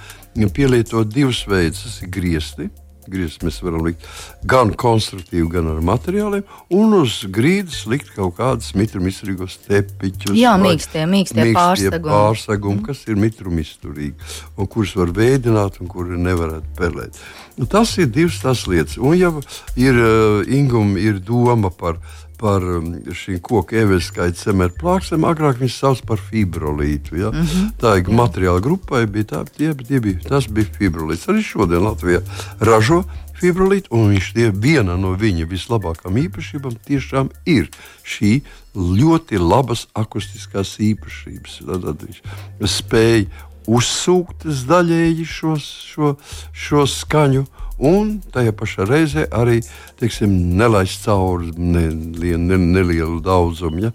pielietot 0.54 1.10
divus 1.10 1.44
veidus. 1.50 2.00
Griezti. 2.14 2.70
Griezti 3.10 3.44
mēs 3.46 3.58
varam 3.64 3.84
likt 3.84 4.04
gan 4.48 4.72
konstruktīvi, 4.74 5.48
gan 5.52 5.68
ar 5.74 5.80
materiāliem, 5.84 6.44
un 6.72 6.94
uz 7.00 7.20
grīdas 7.28 7.84
likt 7.90 8.12
kaut 8.16 8.36
kādus 8.38 8.72
mitrumizturīgos 8.78 9.58
tepiņus. 9.66 10.34
Jā, 10.38 10.54
vai 10.58 10.70
mīkstie- 10.74 11.04
mīkstie 11.10 11.52
pārsegumi. 11.54 12.10
pārsegumi, 12.10 12.84
kas 12.86 13.04
ir 13.08 13.16
mitrumizturīgi, 13.16 14.14
un 14.56 14.66
kurus 14.66 14.94
var 14.96 15.12
veidot, 15.16 15.80
un 15.80 15.86
kuri 15.88 16.18
nevarētu 16.18 16.74
pelēt. 16.78 17.20
Nu, 17.56 17.66
tas 17.70 17.96
ir 17.98 18.06
divas 18.10 18.40
tās 18.42 18.66
lietas. 18.66 18.96
Un, 18.98 19.14
ja 19.18 19.30
ir 19.76 19.94
uh, 19.94 20.42
inguma, 20.50 20.98
ir 20.98 21.20
doma 21.20 21.70
par, 21.70 22.00
par 22.40 22.64
um, 22.64 22.90
šīm 23.14 23.40
koku 23.44 23.78
eveļskaita 23.82 24.38
cementu 24.38 24.80
plāksnēm, 24.82 25.26
agrāk 25.28 25.60
viņas 25.62 25.80
sauc 25.82 26.02
par 26.08 26.22
fibrolītu. 26.22 27.18
Ja? 27.20 27.30
Mm 27.30 27.46
-hmm. 27.46 27.70
Tā 27.80 27.96
ir 27.98 28.10
materiāla 28.10 28.60
grupai, 28.60 29.06
bija 29.06 29.24
tā, 29.24 29.44
tie, 29.56 29.74
tie 29.74 30.00
bija, 30.00 30.18
tas 30.28 30.46
bija 30.46 30.66
fibrolīts. 30.78 31.28
Arī 31.28 31.42
šodien 31.42 31.84
Latvijā 31.84 32.20
ražo 32.60 33.04
fibrolītu, 33.40 33.90
un 33.90 34.12
viņš 34.14 34.32
tie 34.34 34.50
viena 34.50 34.96
no 34.96 35.14
viņa 35.18 35.48
vislabākajām 35.50 36.20
īpašībām 36.26 36.76
tiešām 36.86 37.30
ir 37.46 37.68
šī 38.04 38.42
ļoti 38.74 39.38
labas 39.38 39.86
akustiskās 39.94 40.78
īpašības. 40.78 41.58
Tad 41.66 42.06
viņš 42.06 42.22
spēja 42.70 43.26
uzsūkt 43.66 44.46
daļēji 44.68 45.26
šo, 45.28 45.56
šo, 45.58 46.14
šo 46.52 46.86
skaņu. 46.90 47.46
Un 47.82 48.20
tajā 48.30 48.52
pašā 48.54 48.86
reizē 48.86 49.24
arī 49.34 49.58
teiksim, 49.98 50.30
nelaist 50.58 51.02
cauri 51.04 51.50
ne, 51.58 51.88
ne, 51.90 52.36
ne, 52.38 52.58
nelielu 52.58 53.18
daudzumu. 53.24 53.88
Ja? 53.88 53.90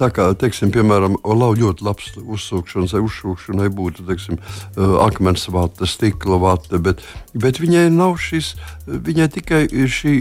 Tā 0.00 0.08
kā, 0.08 0.30
teiksim, 0.38 0.70
piemēram, 0.72 1.18
Olau 1.20 1.50
ļoti 1.58 1.84
labs 1.84 2.14
uzsūkšanas 2.16 2.94
uzsūkšanai 2.96 3.68
būtu 3.76 4.06
teiksim, 4.08 4.38
uh, 4.40 4.94
akmens 5.04 5.44
vata, 5.52 5.84
stikla 5.88 6.38
vata, 6.40 6.80
bet, 6.80 7.02
bet 7.36 7.60
viņai 7.60 7.90
nav 7.92 8.16
šis, 8.22 8.54
viņai 8.88 9.28
tikai 9.36 9.62
šī 9.68 10.14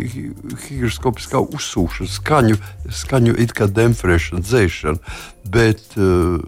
higroskopiskā 0.67 1.39
uzsūkšana, 1.55 2.11
skaņu, 2.17 2.59
skaņu 3.01 3.37
it 3.39 3.55
kā 3.55 3.69
demfrēšana, 3.71 4.43
dzēšana, 4.43 5.15
bet 5.55 5.95
uh, 5.95 6.43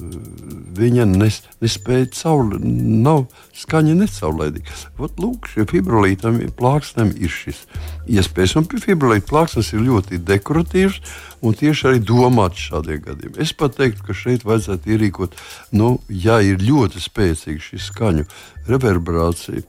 viņa 0.75 1.07
nes, 1.15 1.39
nespēja 1.63 2.11
caur, 2.19 2.57
nav 2.59 3.25
skaņa 3.57 3.95
necaurlaidīga. 4.03 4.75
Vat, 4.99 5.15
lūk, 5.21 5.47
šie 5.53 5.65
fibrolītam 5.69 6.41
plāksnēm 6.59 7.15
ir 7.15 7.31
šis 7.31 7.63
iespējas. 8.09 8.57
Un 8.59 8.67
fibrilīta 8.67 9.29
plāksnes 9.29 9.71
ir 9.73 9.85
ļoti 9.87 10.19
dekoratīvs 10.27 10.99
un 11.43 11.57
tieši 11.57 11.89
arī 11.91 12.03
domāts 12.03 12.69
šādiem 12.69 13.03
gadiem. 13.13 13.37
Es 13.41 13.53
pat 13.57 13.77
teiktu, 13.77 14.03
ka 14.07 14.17
šeit 14.17 14.45
vajadzētu 14.47 14.93
ierīkot, 14.95 15.37
nu, 15.77 15.95
ja 16.09 16.39
ir 16.43 16.63
ļoti 16.63 17.01
spēcīga 17.03 17.63
šī 17.63 17.81
skaņu 17.87 18.27
reverberācija, 18.69 19.63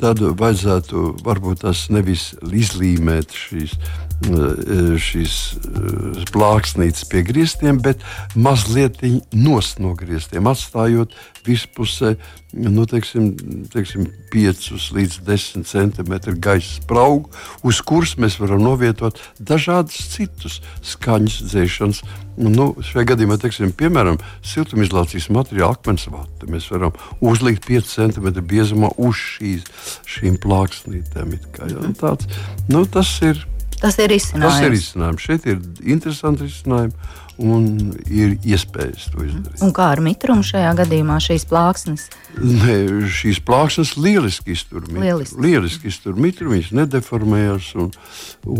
tad 0.00 0.20
vajadzētu 0.20 1.06
varbūt 1.26 1.64
tās 1.64 1.86
nevis 1.94 2.32
izlīmēt 2.46 3.36
šīs 3.36 3.76
šīs 4.24 5.34
eh, 5.60 6.24
plāksnītes 6.32 7.04
pie 7.10 7.22
griestiem, 7.26 7.80
bet 7.84 8.00
mazliet 8.34 9.02
no 9.32 9.92
griestiem, 9.98 10.48
atstājot 10.48 11.12
vispusē 11.46 12.16
nu, 12.56 12.86
teiksim, 12.88 13.34
teiksim, 13.72 14.06
5 14.32 14.92
līdz 14.96 15.18
10 15.26 15.66
cm 15.68 16.14
gaisa 16.40 16.78
spraugu, 16.80 17.30
uz 17.62 17.80
kuras 17.84 18.16
mēs 18.16 18.38
varam 18.40 18.62
novietot 18.64 19.20
dažādus 19.38 19.98
citus 20.14 20.60
skaņas 20.82 21.42
dzēšanas. 21.50 22.00
Nu, 22.40 22.70
šajā 22.84 23.06
gadījumā, 23.12 23.38
teiksim, 23.40 23.72
piemēram, 23.76 24.18
siltumizolācijas 24.44 25.28
materiāla 25.32 25.76
akmens 25.76 26.08
vata. 26.12 26.48
Mēs 26.48 26.68
varam 26.72 26.96
uzlikt 27.20 27.68
5 27.68 27.92
cm 27.92 28.32
biezumā 28.48 28.92
uz 28.96 29.20
šīs, 29.20 29.68
šīm 30.08 30.40
plāksnītēm. 30.40 31.36
Kā, 31.56 31.68
ja? 31.72 31.92
Tāds, 32.00 32.28
nu, 32.72 32.84
tas 32.88 33.12
ir 33.24 33.44
Tas 33.86 34.00
ir 34.02 34.16
izcinājums. 34.16 34.58
Tas 34.58 34.66
ir 34.66 34.76
izcinājums. 34.76 35.28
Šeit 35.28 35.46
ir 35.46 35.62
interesanti 35.86 36.50
izcinājumi 36.50 36.94
un 37.42 37.94
ir 38.08 38.36
iespējas 38.46 39.10
to 39.12 39.24
izdarīt. 39.26 39.62
Un 39.64 39.72
kā 39.76 39.90
ar 39.94 40.00
mitrumu 40.04 40.44
šajā 40.46 40.72
gadījumā 40.78 41.18
šīs 41.22 41.44
plāksnes? 41.50 42.06
Ne, 42.36 42.76
šīs 43.12 43.40
plāksnes 43.44 43.94
lieliski 44.00 44.54
iztur 44.56 44.84
mitrumu. 44.86 45.04
Lieliski, 45.04 45.40
lieliski 45.44 45.90
iztur 45.92 46.16
mitrumu, 46.20 46.56
viņas 46.56 46.72
nedeformējas. 46.80 47.68
Un, 47.82 47.90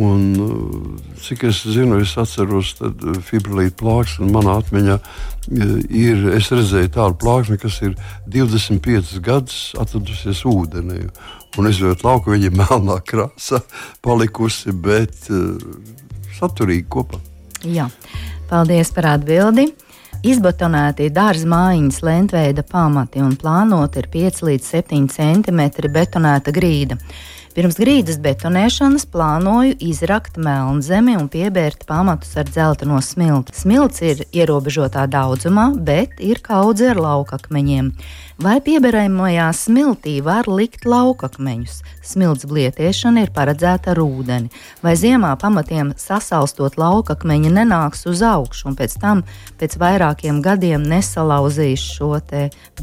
un, 0.09 0.27
cik 1.25 1.47
es 1.51 1.63
zinu, 1.77 2.01
es 2.05 2.17
atceros 2.21 2.75
fibrilītu 3.31 3.79
plāksni 3.81 4.29
manā 4.33 4.59
atmiņā. 4.63 4.99
Ir, 5.47 6.29
es 6.35 6.51
redzēju 6.51 6.93
tādu 6.97 7.21
plāksni, 7.23 7.59
kas 7.63 7.81
ir 7.87 7.97
25 8.33 9.17
gadus 9.25 9.61
atradusies 9.79 10.43
ūdenī 10.49 11.05
un 11.57 11.71
izjūt 11.71 12.05
lauku, 12.05 12.35
viņa 12.35 12.51
ir 12.51 12.59
melnā 12.63 13.01
krāsā 13.07 13.63
palikusi, 14.05 14.75
bet 14.75 15.31
uh, 15.33 15.57
saturīgi 16.37 16.89
kopā. 16.93 17.23
Jā. 17.67 17.89
Paldies 18.47 18.93
par 18.95 19.09
atbildi! 19.11 19.65
Izbetonēti 20.27 21.09
dārza 21.15 21.49
mājiņas 21.51 21.97
lentveida 22.07 22.63
pamati 22.67 23.19
un 23.19 23.33
plānoti 23.41 23.99
ir 23.99 24.07
5 24.13 24.39
līdz 24.47 24.69
7 24.77 25.09
cm 25.11 25.91
betonēta 25.97 26.55
grīda. 26.55 26.95
Pirms 27.57 27.79
grīdas 27.81 28.19
betonēšanas 28.21 29.07
plānoju 29.09 29.79
izrakt 29.81 30.35
melnzemi 30.37 31.15
un 31.17 31.31
piebērt 31.33 31.87
pamatus 31.89 32.35
ar 32.37 32.51
dzelteno 32.51 32.99
smilti. 33.01 33.55
Smilts 33.57 34.03
ir 34.05 34.19
ierobežotā 34.29 35.07
daudzumā, 35.09 35.71
bet 35.81 36.21
ir 36.21 36.43
kaudze 36.45 36.91
ar 36.93 37.01
laukakmeņiem. 37.01 37.89
Vai 38.45 38.59
pieberējumajā 38.61 39.47
smiltī 39.57 40.19
var 40.27 40.51
likt 40.53 40.85
laukakmeņus? 40.85 41.79
Smilts 42.05 42.45
blietiešana 42.51 43.25
ir 43.25 43.33
paredzēta 43.33 43.95
ar 43.95 44.03
ūdeni, 44.05 44.53
vai 44.85 44.93
ziemā 45.01 45.33
pamatiem 45.41 45.95
sasalstot 45.97 46.77
laukakmeņi 46.77 47.55
nenāks 47.57 48.05
uz 48.13 48.21
augšu 48.21 48.69
un 48.69 48.77
pēc 48.77 48.99
tam 49.01 49.25
pēc 49.57 49.79
vairākiem 49.81 50.45
gadiem 50.45 50.85
nesalauzīs 50.85 51.89
šo 51.97 52.13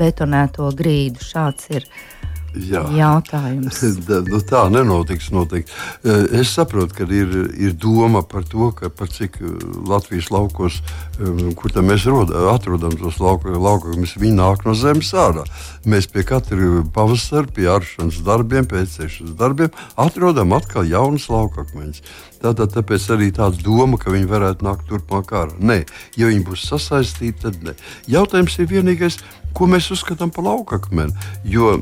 betonēto 0.01 0.73
grīdu. 0.81 1.21
Šāds 1.29 1.69
ir 1.77 1.85
Jā. 2.53 2.83
jautājums. 2.93 3.79
nu, 4.31 4.39
tā 4.45 4.63
nenotiks. 4.69 5.31
Noteikti. 5.33 5.73
Eh, 6.05 6.41
es 6.41 6.51
saprotu, 6.53 6.93
ka 6.99 7.07
ir, 7.09 7.31
ir 7.57 7.73
doma 7.73 8.21
par 8.21 8.45
to, 8.45 8.69
ka 8.77 8.91
par 8.93 9.09
cik 9.09 9.39
eh, 9.41 9.53
Latvijas 9.89 10.29
laukos, 10.33 10.81
eh, 11.17 11.43
kur 11.57 11.73
mēs 11.81 12.05
roda, 12.09 12.45
atrodam 12.53 12.93
tos 12.99 13.17
laukus, 13.19 14.15
viņi 14.19 14.35
nāk 14.37 14.67
no 14.67 14.75
zemes 14.77 15.09
ārā. 15.17 15.47
Mēs 15.89 16.09
pie 16.11 16.25
katra 16.27 16.83
pavasara, 16.93 17.49
pie 17.49 17.65
aršanas 17.73 18.21
darbiem, 18.25 18.67
pēc 18.69 18.99
ceļšanas 18.99 19.33
darbiem 19.39 19.73
atrodam 19.97 20.53
atkal 20.53 20.85
jaunus 20.87 21.29
laukakmeņus. 21.33 22.03
Tātad 22.43 22.73
tāpēc 22.75 23.05
arī 23.15 23.29
tāda 23.31 23.55
doma, 23.63 23.97
ka 23.97 24.11
viņi 24.11 24.27
varētu 24.27 24.67
nākt 24.67 24.89
turpmāk 24.89 25.31
ārā. 25.31 25.55
Nē, 25.63 25.77
ja 26.19 26.27
viņi 26.27 26.43
būs 26.49 26.67
sasaistīti, 26.67 27.39
tad 27.45 27.61
nē. 27.63 27.73
Jautājums 28.11 28.57
ir 28.59 28.67
vienīgais, 28.67 29.21
ko 29.55 29.69
mēs 29.71 29.87
uzskatām 29.95 30.33
par 30.33 30.49
laukakmeni. 30.49 31.15
Jo 31.47 31.77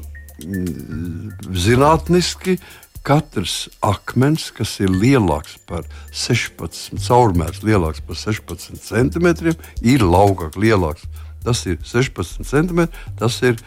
zinātniski 1.65 2.57
katrs 3.05 3.65
akmens, 3.81 4.49
kas 4.53 4.75
ir 4.83 4.91
lielāks 4.93 5.57
par 5.69 5.87
16, 6.13 6.99
caurmērs 7.01 7.63
lielāks 7.65 8.03
par 8.05 8.19
16 8.19 8.77
centimetriem, 8.85 9.57
ir 9.81 10.05
laukāk 10.05 10.59
lielāks. 10.61 11.07
Tas 11.41 11.63
ir 11.65 11.79
16 11.81 12.45
centimetri, 12.45 13.07
tas 13.17 13.39
ir 13.41 13.57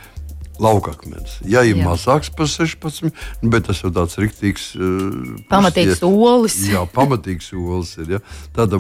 laukakmens. 0.63 1.39
Ja 1.49 1.65
ir 1.67 1.79
jā. 1.79 1.85
mazāks 1.87 2.31
par 2.35 2.49
16, 2.51 3.11
bet 3.43 3.67
tas 3.69 3.81
jau 3.83 3.91
tāds 3.95 4.19
rīktīgs. 4.21 4.67
Uh, 4.79 5.33
pamatīgs 5.51 6.03
olis. 6.07 6.59
Jā, 6.71 6.85
pamatīgs 6.95 7.51
olis 7.59 7.95
ir. 7.99 8.17
Ja. 8.17 8.21
Tad, 8.57 8.77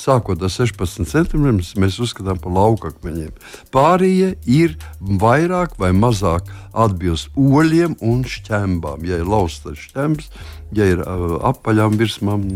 sākot 0.00 0.40
ar 0.40 0.52
16 0.52 1.08
centimetriem, 1.10 1.60
mēs 1.82 2.00
uzskatām 2.02 2.40
par 2.40 2.54
laukakmeņiem. 2.56 3.34
Pārējie 3.74 4.32
ir 4.48 4.78
vairāk 5.00 5.76
vai 5.80 5.92
mazāk 5.96 6.48
atbilst 6.72 7.34
oļiem 7.38 7.98
un 8.06 8.24
šķembām. 8.28 9.04
Ja 9.08 9.20
ir 9.20 9.28
laustas 9.28 9.80
šķembs, 9.88 10.30
ja 10.76 10.86
ir 10.92 11.02
uh, 11.02 11.36
apaļām 11.50 11.98
virsmām 12.00 12.46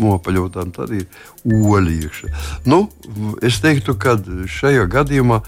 nopaļotām, 0.00 0.72
tad 0.76 0.94
ir 0.94 1.06
oļi 1.44 2.00
iekšā. 2.06 2.32
Nu, 2.70 2.86
es 3.44 3.60
teiktu, 3.64 3.98
ka 4.00 4.16
šajā 4.48 4.88
gadījumā 4.90 5.42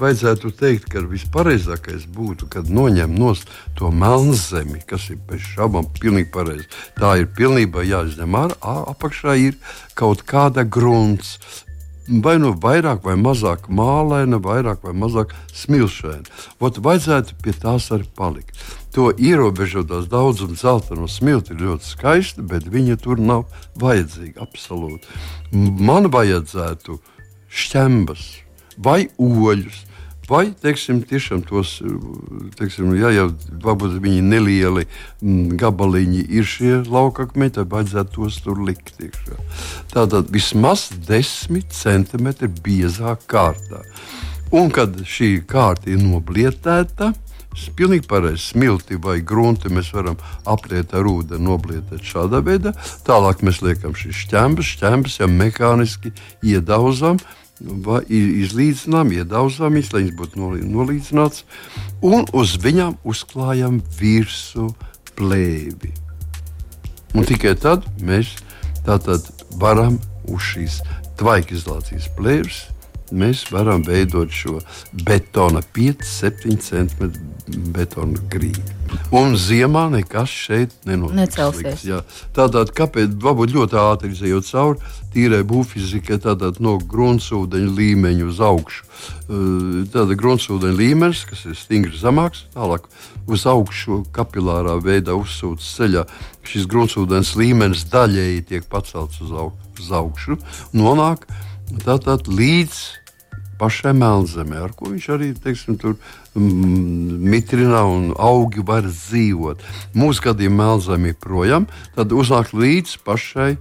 vajadzētu 0.00 0.50
teikt, 0.56 0.88
ka 0.92 1.02
vispareizākais 1.04 2.06
būtu, 2.14 2.48
kad 2.50 2.70
noņem 2.70 3.14
no 3.18 3.32
to 3.78 3.90
melnzemi, 3.92 4.82
kas 4.86 5.10
ir 5.10 5.18
bez 5.28 5.42
šaubām 5.54 5.88
pilnīgi 6.00 6.30
pareizi. 6.34 6.68
Tā 6.98 7.16
ir 7.20 7.30
pilnībā 7.36 7.84
jāizņem 7.86 8.38
ārā, 8.42 8.56
apakšā 8.94 9.36
ir 9.40 9.58
kaut 9.98 10.24
kāda 10.28 10.64
grunts. 10.64 11.38
Vai 12.10 12.40
nu 12.42 12.50
vairāk 12.58 13.04
vai 13.06 13.14
mazāk 13.14 13.68
mālaina, 13.70 14.40
vairāk 14.42 14.82
vai 14.82 14.96
mazāk 14.98 15.30
smilšaina. 15.54 16.26
Ot, 16.58 16.80
vajadzētu 16.82 17.36
pie 17.44 17.54
tās 17.54 17.86
arī 17.94 18.08
palikt. 18.18 18.56
To 18.96 19.12
ierobežotās 19.14 20.08
daudzuma 20.10 20.58
zeltaino 20.58 21.06
smilti 21.06 21.54
ir 21.54 21.62
ļoti 21.68 21.86
skaisti, 21.92 22.42
bet 22.42 22.66
viņa 22.66 22.98
tur 23.04 23.22
nav 23.22 23.44
vajadzīga 23.78 24.42
absolūti. 24.42 25.06
Man 25.54 26.10
vajadzētu 26.10 26.98
šķembas, 27.46 28.26
vai 28.82 29.04
oļus. 29.20 29.86
Vai 30.30 30.52
teiksim, 30.62 31.00
tiešām 31.10 31.40
tos, 31.42 31.80
teiksim, 32.54 32.92
ja 32.94 33.08
jau 33.10 33.24
varbūt 33.64 33.96
viņi 33.98 34.20
nelieli 34.22 34.84
mm, 34.86 35.56
gabaliņi 35.58 36.20
ir 36.38 36.46
šie 36.46 36.76
laukakmeņi, 36.86 37.56
tad 37.56 37.72
vajadzētu 37.72 38.14
tos 38.14 38.38
tur 38.44 38.60
likt. 38.62 38.94
Iekšā. 39.02 39.40
Tātad 39.90 40.30
vismaz 40.30 40.86
10 41.08 41.74
centimetri 41.74 42.46
biezāk 42.62 43.26
kārtā. 43.30 43.82
Un 44.54 44.70
kad 44.74 45.02
šī 45.02 45.40
kārta 45.50 45.90
ir 45.90 45.98
noblietēta, 46.04 47.10
Pilnīgi 47.76 48.06
pareizi. 48.06 48.52
Smilti 48.52 48.94
vai 49.02 49.18
grunti 49.26 49.70
mēs 49.72 49.90
varam 49.94 50.18
apliet 50.48 50.94
ar 50.94 51.08
ūdeni, 51.10 51.42
noblietēt 51.48 52.06
šādā 52.06 52.38
veidā. 52.46 52.72
Tālāk 53.06 53.42
mēs 53.42 53.58
liekam 53.64 53.96
šīs 53.98 54.22
šķembas, 54.24 54.70
šķembas 54.76 55.18
jau 55.18 55.28
mehāniski 55.32 56.14
iedauzām 56.46 57.18
izlīdzinām, 57.60 59.12
iedaudzām, 59.14 59.76
lai 59.92 60.04
viņas 60.04 60.16
būtu 60.18 60.40
nolīdzināts, 60.70 61.44
un 62.02 62.26
uz 62.32 62.56
viņām 62.62 62.96
uzklājam 63.04 63.80
virsmu 63.98 64.70
plēvi. 65.18 65.92
Un 67.14 67.26
tikai 67.26 67.56
tad 67.58 67.86
mēs 68.00 68.36
varam 69.60 69.98
uz 70.30 70.52
šīs 70.52 70.80
tvaikizolācijas 71.20 72.08
plēves 72.16 72.60
mēs 73.12 73.44
varam 73.52 73.84
veidot 73.86 74.32
šo 74.34 74.58
betona 75.06 75.62
5-7 75.76 76.58
cm 76.60 77.10
betona 77.74 78.20
grīdu. 78.30 78.76
Un 79.14 79.36
ziemā 79.38 79.84
nekas 79.92 80.30
šeit 80.30 80.72
nenotiks. 80.86 81.84
Tātad, 82.34 82.72
kāpēc 82.74 83.14
varbūt 83.22 83.54
ļoti 83.54 83.78
ātri 83.78 84.10
izējot 84.14 84.48
cauri 84.50 84.92
tīrai 85.14 85.42
būfizikai, 85.46 86.20
tātad 86.22 86.60
no 86.62 86.76
gruntsūdeņa 86.90 87.74
līmeņa 87.78 88.26
uz 88.30 88.40
augšu. 88.46 88.86
Tāda 89.94 90.18
gruntsūdeņa 90.18 90.78
līmenis, 90.78 91.24
kas 91.30 91.44
ir 91.50 91.58
stingri 91.58 91.98
zemāks, 91.98 92.44
tālāk 92.54 92.86
uz 93.30 93.46
augšu 93.50 94.04
kapilārā 94.14 94.76
veidā 94.82 95.16
uzsūtas 95.18 95.70
ceļā. 95.78 96.06
Šis 96.46 96.66
gruntsūdens 96.70 97.34
līmenis 97.38 97.86
daļēji 97.90 98.46
tiek 98.50 98.66
pacelts 98.70 99.22
uz, 99.22 99.34
aug 99.34 99.54
uz 99.80 99.90
augšu, 99.94 100.38
nonāk 100.76 101.26
tātad 101.84 102.26
līdz 102.30 102.78
pašai 103.60 103.94
melnzemē, 103.96 104.64
ar 104.64 104.74
ko 104.76 104.90
viņš 104.94 105.08
arī 105.14 105.30
teiksim, 105.36 105.78
tur 105.80 105.96
mm, 106.34 107.20
mitrina 107.30 107.84
un 107.88 108.10
augi 108.16 108.64
var 108.66 108.88
dzīvot. 108.88 109.64
Mūsu 109.94 110.30
gadījumā 110.30 110.64
melnzemē 110.64 111.14
projām, 111.20 111.68
tad 111.96 112.14
uznāk 112.16 112.54
līdz 112.56 113.00
pašai 113.06 113.56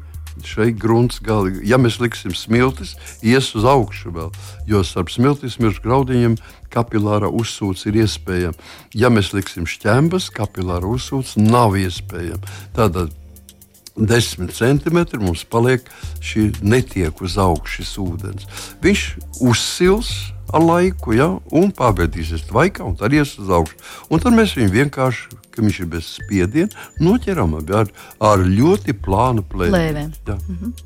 šeit 0.45 0.77
grunts 0.79 1.19
gali. 1.23 1.59
Ja 1.67 1.79
mēs 1.81 1.99
liksim 1.99 2.33
smiltis, 2.38 2.95
ies 3.25 3.51
uz 3.57 3.65
augšu 3.67 4.13
vēl, 4.15 4.31
jo 4.69 4.83
starp 4.88 5.12
smiltis 5.12 5.59
miršu 5.59 5.83
graudiņiem 5.83 6.38
kapilāra 6.73 7.29
uzsūts 7.33 7.88
ir 7.89 7.99
iespējama. 8.03 8.55
Ja 8.95 9.12
mēs 9.13 9.33
liksim 9.35 9.67
šķembas, 9.69 10.29
kapilāra 10.35 10.89
uzsūts 10.89 11.35
nav 11.39 11.77
iespējama. 11.79 12.55
Tātad 12.77 13.15
10 13.99 14.51
centimetri 14.55 15.19
mums 15.19 15.43
paliek 15.43 15.85
šī 16.23 16.49
netiek 16.62 17.21
uz 17.21 17.38
augšu 17.39 17.79
šis 17.79 17.95
ūdens. 18.01 18.49
Viņš 18.83 19.05
uzsils 19.45 20.12
ar 20.53 20.63
laiku, 20.65 21.13
ja, 21.13 21.29
un 21.53 21.73
pabēdīsies 21.75 22.47
vaikā, 22.53 22.85
un 22.88 22.95
tad 22.97 23.13
ies 23.13 23.35
uz 23.41 23.51
augšu. 23.53 23.77
Un 24.09 24.23
tad 24.23 24.33
mēs 24.38 24.55
viņu 24.57 24.73
vienkārši, 24.73 25.39
ka 25.53 25.62
viņš 25.62 25.79
ir 25.83 25.89
bez 25.91 26.13
spiediena, 26.17 26.88
noķeram 27.03 27.57
ar, 27.59 27.91
ar 28.31 28.45
ļoti 28.45 28.95
plānu 28.97 29.45
plēvēm. 29.45 30.13
Jā. 30.25 30.39
Mhm. 30.39 30.77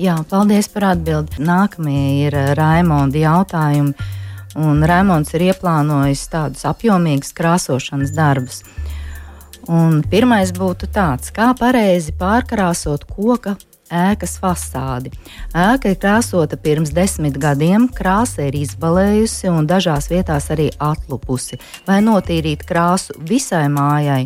Jā, 0.00 0.16
paldies 0.24 0.70
par 0.72 0.86
atbildi. 0.94 1.42
Nākamie 1.44 2.24
ir 2.24 2.36
eh, 2.36 2.52
Raimonda 2.56 3.18
jautājumi. 3.20 3.92
Un 4.62 4.84
Raimons 4.84 5.32
ir 5.36 5.46
ieplānojis 5.48 6.26
tādus 6.32 6.64
apjomīgus 6.68 7.32
krāsošanas 7.36 8.12
darbus. 8.16 8.62
Un 9.70 10.00
pirmais 10.10 10.50
būtu 10.54 10.88
tāds, 10.90 11.30
kā 11.34 11.52
pareizi 11.58 12.14
pārkrāsot 12.18 13.04
koka 13.06 13.54
ēkas 13.92 14.38
fasādi. 14.42 15.12
Ēka 15.54 15.92
ir 15.92 15.98
krāsota 16.00 16.56
pirms 16.56 16.92
desmit 16.96 17.36
gadiem, 17.40 17.86
krāsa 17.92 18.48
ir 18.48 18.56
izbalējusi 18.62 19.50
un 19.52 19.68
dažās 19.68 20.08
vietās 20.12 20.48
arī 20.54 20.70
atlupusi. 20.80 21.60
Vai 21.86 22.00
notīrīt 22.04 22.64
krāsu 22.68 23.18
visai 23.28 23.68
mājai? 23.72 24.24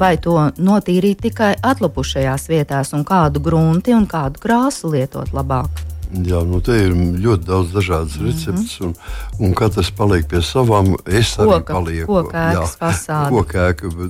Vai 0.00 0.14
to 0.22 0.38
notīrīt 0.56 1.26
tikai 1.26 1.52
atlupušajās 1.60 2.48
vietās, 2.48 2.94
un 2.96 3.04
kādu 3.04 3.42
grunti 3.44 3.94
un 3.94 4.08
kādu 4.08 4.40
krāsu 4.40 4.94
lietot 4.94 5.34
labāk? 5.36 5.89
Jā, 6.10 6.40
nu 6.42 6.58
te 6.58 6.74
ir 6.74 6.90
ļoti 6.94 7.44
daudz 7.46 7.70
dažādas 7.70 8.16
-hmm. 8.18 8.26
receptes, 8.26 8.80
un, 8.82 8.94
un 9.38 9.52
katrs 9.54 9.90
paliek 9.94 10.26
pie 10.26 10.42
savām. 10.42 10.96
Es 11.06 11.36
arī 11.38 11.60
koka, 11.60 11.74
palieku 11.74 12.16
pie 12.26 12.64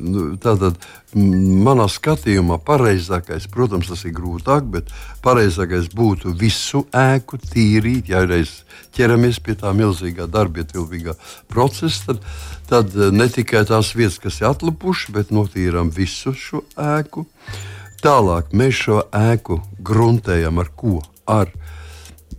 nu, 0.01 0.23
tātad 0.41 0.81
manā 1.15 1.89
skatījumā 1.91 2.57
pareizākais, 2.65 3.49
protams, 3.53 3.89
tas 3.89 4.05
ir 4.05 4.15
grūtāk, 4.17 4.63
bet 4.71 4.89
pareizākais 5.23 5.91
būtu 5.93 6.33
visu 6.33 6.87
ēku 6.93 7.37
tīrīt. 7.37 8.09
Ja 8.09 8.25
reiz 8.25 8.63
ķeramies 8.97 9.41
pie 9.45 9.55
tā 9.61 9.75
milzīgā 9.77 10.27
darbietilpīgā 10.31 11.15
procesa, 11.49 12.07
tad, 12.07 12.25
tad 12.71 12.97
eh, 12.97 13.11
ne 13.13 13.29
tikai 13.29 13.67
tās 13.69 13.93
vietas, 13.95 14.19
kas 14.19 14.41
ir 14.41 14.49
atlipušas, 14.55 15.13
bet 15.13 15.31
notīram 15.31 15.91
visu 15.91 16.33
šo 16.33 16.65
ēku. 16.77 17.27
Tālāk 18.01 18.55
mēs 18.57 18.87
šo 18.87 19.03
ēku 19.13 19.61
gruntējam 19.85 20.59
ar 20.63 20.73
ko? 20.73 21.03
Ar 21.29 21.51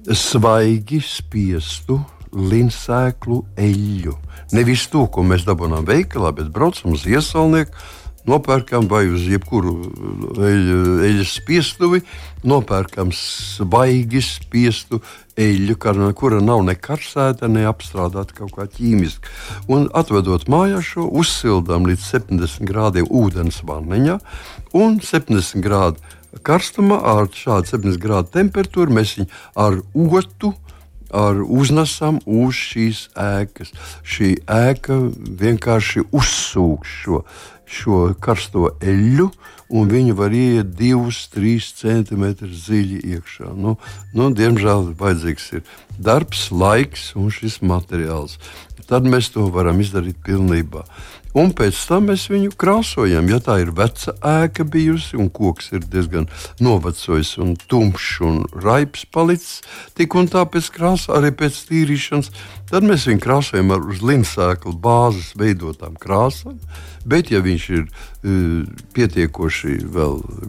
svaigi 0.10 1.02
spiestu 1.06 2.00
linsēklu 2.32 3.42
eļļu. 3.60 4.14
Nevis 4.56 4.86
to, 4.92 5.06
ko 5.12 5.24
mēs 5.28 5.46
dabūjām 5.48 5.88
veikalā, 5.88 6.32
bet 6.36 6.52
braucam 6.54 6.96
uz 6.96 7.04
iesaulnieku, 7.08 7.76
nopērkam 8.28 8.86
vai 8.90 9.06
uz 9.10 9.26
jebkuru 9.30 9.74
eļu, 10.38 10.78
eļļas 11.08 11.34
spiestuvi, 11.42 12.02
nopērkam 12.48 13.12
svaigi 13.16 14.22
spiestu 14.26 15.02
eļļu, 15.40 15.78
kura 16.18 16.42
nav 16.44 16.64
ne 16.68 16.76
karsēta, 16.78 17.50
ne 17.50 17.66
apstrādāta 17.70 18.38
kaut 18.38 18.54
kā 18.58 18.68
ķīmiski. 18.72 19.36
Un 19.72 19.90
atvedot 19.98 20.48
mājās 20.52 20.94
šo, 20.94 21.08
uzsildām 21.22 21.88
līdz 21.90 22.08
70 22.14 22.68
grādiem 22.70 23.10
ūdens 23.10 23.62
vanniņā 23.68 24.20
un 24.78 25.00
70 25.04 25.64
grādiem 25.66 26.20
karstumā, 26.48 27.00
ar 27.04 27.32
šādu 27.36 27.76
7 27.76 27.98
grādu 28.02 28.32
temperatūru, 28.36 28.94
mēs 28.96 29.18
viņu 29.20 29.32
ar 29.60 29.82
otu 29.94 30.54
ar 31.12 31.42
uznesam 31.44 32.20
uz 32.26 32.56
šīs 32.56 33.06
ēkas. 33.20 33.74
Šī 34.08 34.36
ēka 34.48 34.98
vienkārši 35.42 36.06
uzsūk 36.16 36.88
šo, 36.88 37.24
šo 37.68 38.04
karsto 38.24 38.72
eļļu, 38.80 39.28
un 39.72 39.92
viņi 39.92 40.16
var 40.16 40.34
iet 40.36 40.74
2-3 40.80 41.70
cm 41.82 42.26
dziļi 42.42 43.04
iekšā. 43.16 43.52
Nu, 43.56 43.78
nu, 44.16 44.32
diemžēl 44.36 44.92
vajadzīgs 45.00 45.48
ir 45.60 45.64
darbs, 46.00 46.50
laiks 46.52 47.12
un 47.20 47.32
šis 47.32 47.62
materiāls. 47.64 48.40
Tad 48.92 49.06
mēs 49.08 49.30
to 49.32 49.46
varam 49.54 49.80
izdarīt 49.80 50.18
pilnībā. 50.26 50.84
Un 51.38 51.54
pēc 51.56 51.78
tam 51.88 52.10
mēs 52.10 52.26
viņu 52.32 52.52
krāsojam. 52.60 53.30
Ja 53.32 53.40
tā 53.44 53.62
ir 53.64 53.72
veca 53.76 54.14
ēka 54.20 54.66
bijusi 54.68 55.16
un 55.20 55.30
koks 55.32 55.72
ir 55.72 55.86
diezgan 55.88 56.28
novecojis 56.60 57.38
un 57.40 57.54
tumšs 57.72 58.18
un 58.28 58.42
raips 58.52 59.06
palicis, 59.08 59.62
tik 59.96 60.18
un 60.20 60.28
tā 60.32 60.44
pēc 60.44 60.68
krāsas, 60.76 61.08
arī 61.16 61.32
pēc 61.32 61.62
tīrīšanas, 61.70 62.32
tad 62.72 62.88
mēs 62.88 63.08
viņu 63.08 63.24
krāsojam 63.24 63.72
ar 63.72 63.88
linsēklu 64.12 64.76
bāzes 64.84 65.32
veidotām 65.40 65.96
krāsām. 66.02 66.60
Bet, 67.08 67.32
ja 67.34 67.40
viņš 67.42 67.70
ir 67.74 67.88
uh, 67.88 68.68
pietiekoši 68.94 69.80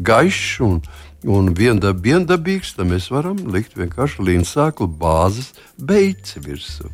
gaišs 0.05 0.59
un, 0.67 0.83
un 1.25 1.55
viendab, 1.57 2.03
viendabīgs, 2.03 2.75
tad 2.77 2.91
mēs 2.91 3.07
varam 3.15 3.39
likt 3.55 3.79
vienkārši 3.79 4.27
linsēklu 4.33 4.91
bāzes 4.99 5.55
beidzes 5.79 6.43
virsmu. 6.43 6.91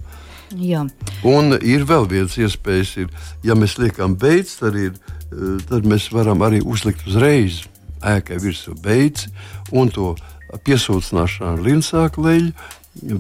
Jā. 0.56 0.86
Un 1.28 1.58
ir 1.60 1.84
vēl 1.88 2.08
viens 2.08 2.38
iespējas, 2.40 2.94
ir, 3.04 3.12
ja 3.44 3.56
mēs 3.58 3.76
liekam 3.80 4.16
beidz, 4.18 4.56
tad, 4.62 4.78
ir, 4.78 4.96
eh, 5.28 5.58
tad 5.68 5.86
mēs 5.88 6.08
varam 6.14 6.44
arī 6.46 6.62
uzlikt 6.64 7.06
uzreiz 7.08 7.64
ēkai 8.04 8.38
virsū 8.40 8.76
beidzi 8.80 9.32
un 9.74 9.90
to 9.90 10.14
piesūcināšanu 10.64 11.50
ar 11.52 11.64
linsāku 11.64 12.24
leļu 12.24 12.52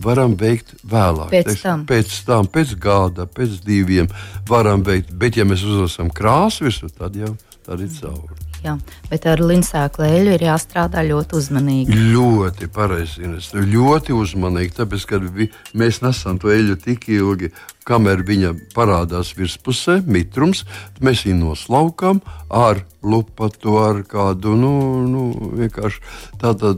varam 0.02 0.34
veikt 0.38 0.74
vēlāk. 0.88 1.30
Pēc 1.32 1.50
Teiks, 1.50 1.62
tam. 1.62 1.84
Pēc 1.86 2.18
tam, 2.26 2.50
pēc 2.50 2.74
gada, 2.82 3.28
pēc 3.30 3.60
diviem 3.66 4.08
varam 4.48 4.82
veikt. 4.86 5.12
Bet, 5.12 5.38
ja 5.38 5.46
mēs 5.48 5.62
uzliekam 5.66 6.10
krāsu 6.14 6.66
virsū, 6.66 6.90
tad 6.96 7.16
jau 7.18 7.34
tad 7.66 7.84
ir 7.84 7.92
cauri. 8.00 8.47
Jā, 8.64 8.74
bet 9.06 9.26
ar 9.30 9.38
linsēklu 9.38 10.06
eļļu 10.08 10.32
ir 10.34 10.44
jāstrādā 10.48 11.04
ļoti 11.06 11.36
uzmanīgi. 11.38 11.98
Ļoti 12.14 12.68
pareizi. 12.74 13.28
Ļoti 13.54 14.16
uzmanīgi, 14.16 14.74
tāpēc, 14.80 15.04
ka 15.06 15.20
vi, 15.22 15.46
mēs 15.78 16.02
nesam 16.02 16.40
to 16.42 16.50
eļļu 16.50 16.78
tik 16.82 17.06
ilgi, 17.14 17.52
kamēr 17.88 18.24
viņa 18.28 18.54
parādās 18.76 19.32
virspusē, 19.38 20.00
mitrums, 20.06 20.64
mēs 21.04 21.24
viņu 21.28 21.48
noslaukām 21.48 22.22
ar 22.48 22.84
lupatu, 23.02 23.76
ar 23.78 24.00
kādu 24.08 24.56
nu, 24.58 24.72
nu, 25.06 25.24
vienkārši 25.60 26.00
tādu 26.40 26.74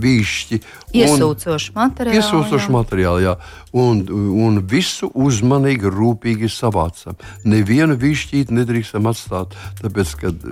vīšķi. 0.00 0.60
Iesūcošu 0.94 1.74
materiālu. 1.74 2.20
Iesūcošu 2.20 2.74
materiālu, 2.74 3.22
jā. 3.24 3.34
Un, 3.74 4.04
un 4.38 4.60
visu 4.70 5.08
uzmanīgi, 5.10 5.90
rūpīgi 5.90 6.50
savācam. 6.52 7.18
Nevienu 7.42 7.96
vīšķīti 7.98 8.54
nedrīkstam 8.54 9.08
atstāt, 9.10 9.56
tāpēc, 9.80 10.14
kad 10.20 10.46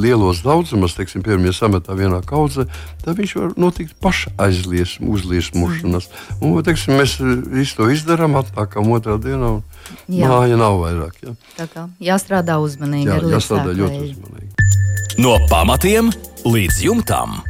lielos 0.00 0.40
daudzumos, 0.46 0.96
teiksim, 0.96 1.26
piemēram, 1.26 1.50
ja 1.50 1.56
sametā 1.58 1.98
vienā 1.98 2.22
kaudzē, 2.24 2.64
tad 3.04 3.20
viņš 3.20 3.36
var 3.42 3.52
notikt 3.60 3.98
paša 4.00 4.32
aizliesmu, 4.46 5.12
uzliesmošanas. 5.18 6.08
Un, 6.40 6.56
teiksim, 6.64 6.96
mēs 6.96 7.18
visu 7.20 7.82
to 7.82 7.90
izdarām, 7.92 8.38
atnākam 8.40 8.94
otrā 8.96 9.20
dienā 9.20 9.43
nu, 9.44 9.54
jā. 10.08 10.28
māja 10.32 10.58
nav 10.60 10.80
vairāk. 10.82 11.16
Jā. 11.22 11.38
Tā 11.60 11.70
kā 11.70 11.88
jāstrādā 12.02 12.58
uzmanīgi. 12.64 13.10
Jā, 13.12 13.22
jāstrādā 13.36 13.76
ļoti 13.78 14.04
uzmanīgi. 14.10 14.54
No 15.20 15.36
pamatiem 15.50 16.08
līdz 16.42 16.86
jumtam. 16.88 17.42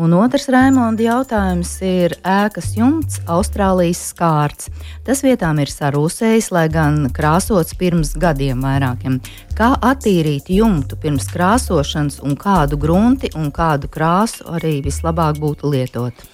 Un 0.00 0.14
otrs 0.16 0.46
Raimonda 0.48 1.02
jautājums 1.02 1.72
ir 1.84 2.14
ēkas 2.24 2.70
jumts 2.76 3.18
Austrālijas 3.28 3.98
skārts. 4.12 4.70
Tas 5.04 5.20
vietām 5.26 5.58
ir 5.60 5.68
sarūsējis, 5.68 6.48
lai 6.54 6.68
gan 6.72 7.10
krāsots 7.12 7.74
pirms 7.76 8.14
gadiem 8.16 8.62
vairākiem. 8.64 9.18
Kā 9.58 9.74
attīrīt 9.90 10.48
jumtu 10.54 10.96
pirms 11.00 11.26
krāsošanas 11.34 12.20
un 12.24 12.38
kādu 12.40 12.78
grunti 12.80 13.32
un 13.36 13.50
kādu 13.52 13.90
krāsu 13.92 14.46
arī 14.54 14.78
vislabāk 14.86 15.42
būtu 15.42 15.74
lietot? 15.74 16.24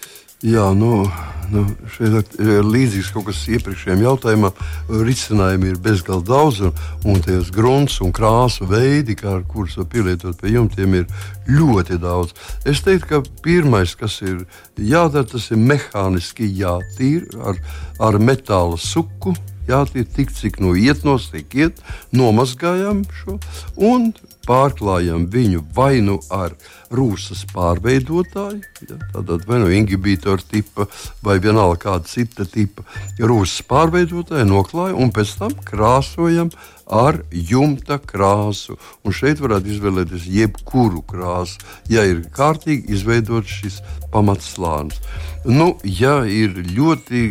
Jā, 0.44 0.66
nu, 0.77 1.07
nu, 1.49 1.62
šeit 1.94 2.35
ir 2.37 2.66
līdzīgs 2.68 3.09
kaut 3.14 3.25
kas 3.31 3.38
iepriekšējiem 3.57 4.03
jautājumam. 4.05 4.59
Risinājumi 4.92 5.70
ir 5.70 5.79
bezgalīgi 5.81 6.29
daudz, 6.29 6.59
un, 6.66 6.75
un 7.09 7.22
tās 7.25 7.49
grunts 7.55 7.96
un 8.05 8.12
krāsu 8.12 8.68
veidi, 8.68 9.16
kā, 9.16 9.38
kurus 9.49 9.79
var 9.81 9.88
pielietot 9.94 10.37
pie 10.37 10.53
jumtiem, 10.53 10.99
ir 10.99 11.07
ļoti 11.49 11.96
daudz. 12.05 12.37
Es 12.68 12.85
teiktu, 12.85 13.09
ka 13.09 13.22
pirmais, 13.40 13.96
kas 13.96 14.18
ir 14.27 14.44
jādara, 14.77 15.25
tas 15.25 15.49
ir 15.49 15.62
mehāniski 15.72 16.53
jātīr 16.61 17.31
ar, 17.40 17.57
ar 17.96 18.20
metāla 18.20 18.77
suku. 18.77 19.33
Jātīr 19.66 20.05
tik, 20.05 20.37
cik 20.37 20.61
no 20.61 20.77
iet, 20.79 21.01
no 21.03 21.16
cik 21.18 21.57
iet, 21.57 21.81
nomazgājām 22.14 23.07
šo 23.25 23.40
un 23.83 24.12
pārklājam 24.47 25.27
viņu 25.33 25.65
vai 25.77 25.99
nu 26.05 26.19
ar 26.33 26.55
rūsas 26.95 27.43
pārveidotāju, 27.51 28.63
ja, 28.87 28.99
tātad 29.13 29.45
vai 29.49 29.59
nu 29.63 29.73
inhibītoru 29.75 30.47
tipa, 30.51 30.87
vai 31.27 31.39
vienalga 31.43 31.81
kāda 31.83 32.11
cita 32.11 32.47
tipa 32.47 32.87
rūsas 33.19 33.67
pārveidotāju 33.67 34.47
noklājam 34.49 35.03
un 35.03 35.13
pēc 35.15 35.37
tam 35.41 35.55
krāsojam 35.67 36.53
ar 36.87 37.19
jumta 37.31 37.99
krāsu. 37.99 38.77
Un 39.05 39.15
šeit 39.15 39.43
varētu 39.43 39.73
izvēlēties 39.75 40.29
jebkuru 40.31 41.03
krāsu, 41.11 41.59
ja 41.91 42.07
ir 42.07 42.23
kārtīgi 42.35 42.95
izveidots 42.95 43.59
šis 43.61 43.81
pamatslānis. 44.15 45.03
Nu, 45.47 45.75
ja 45.83 46.21
ir 46.27 46.55
ļoti 46.77 47.27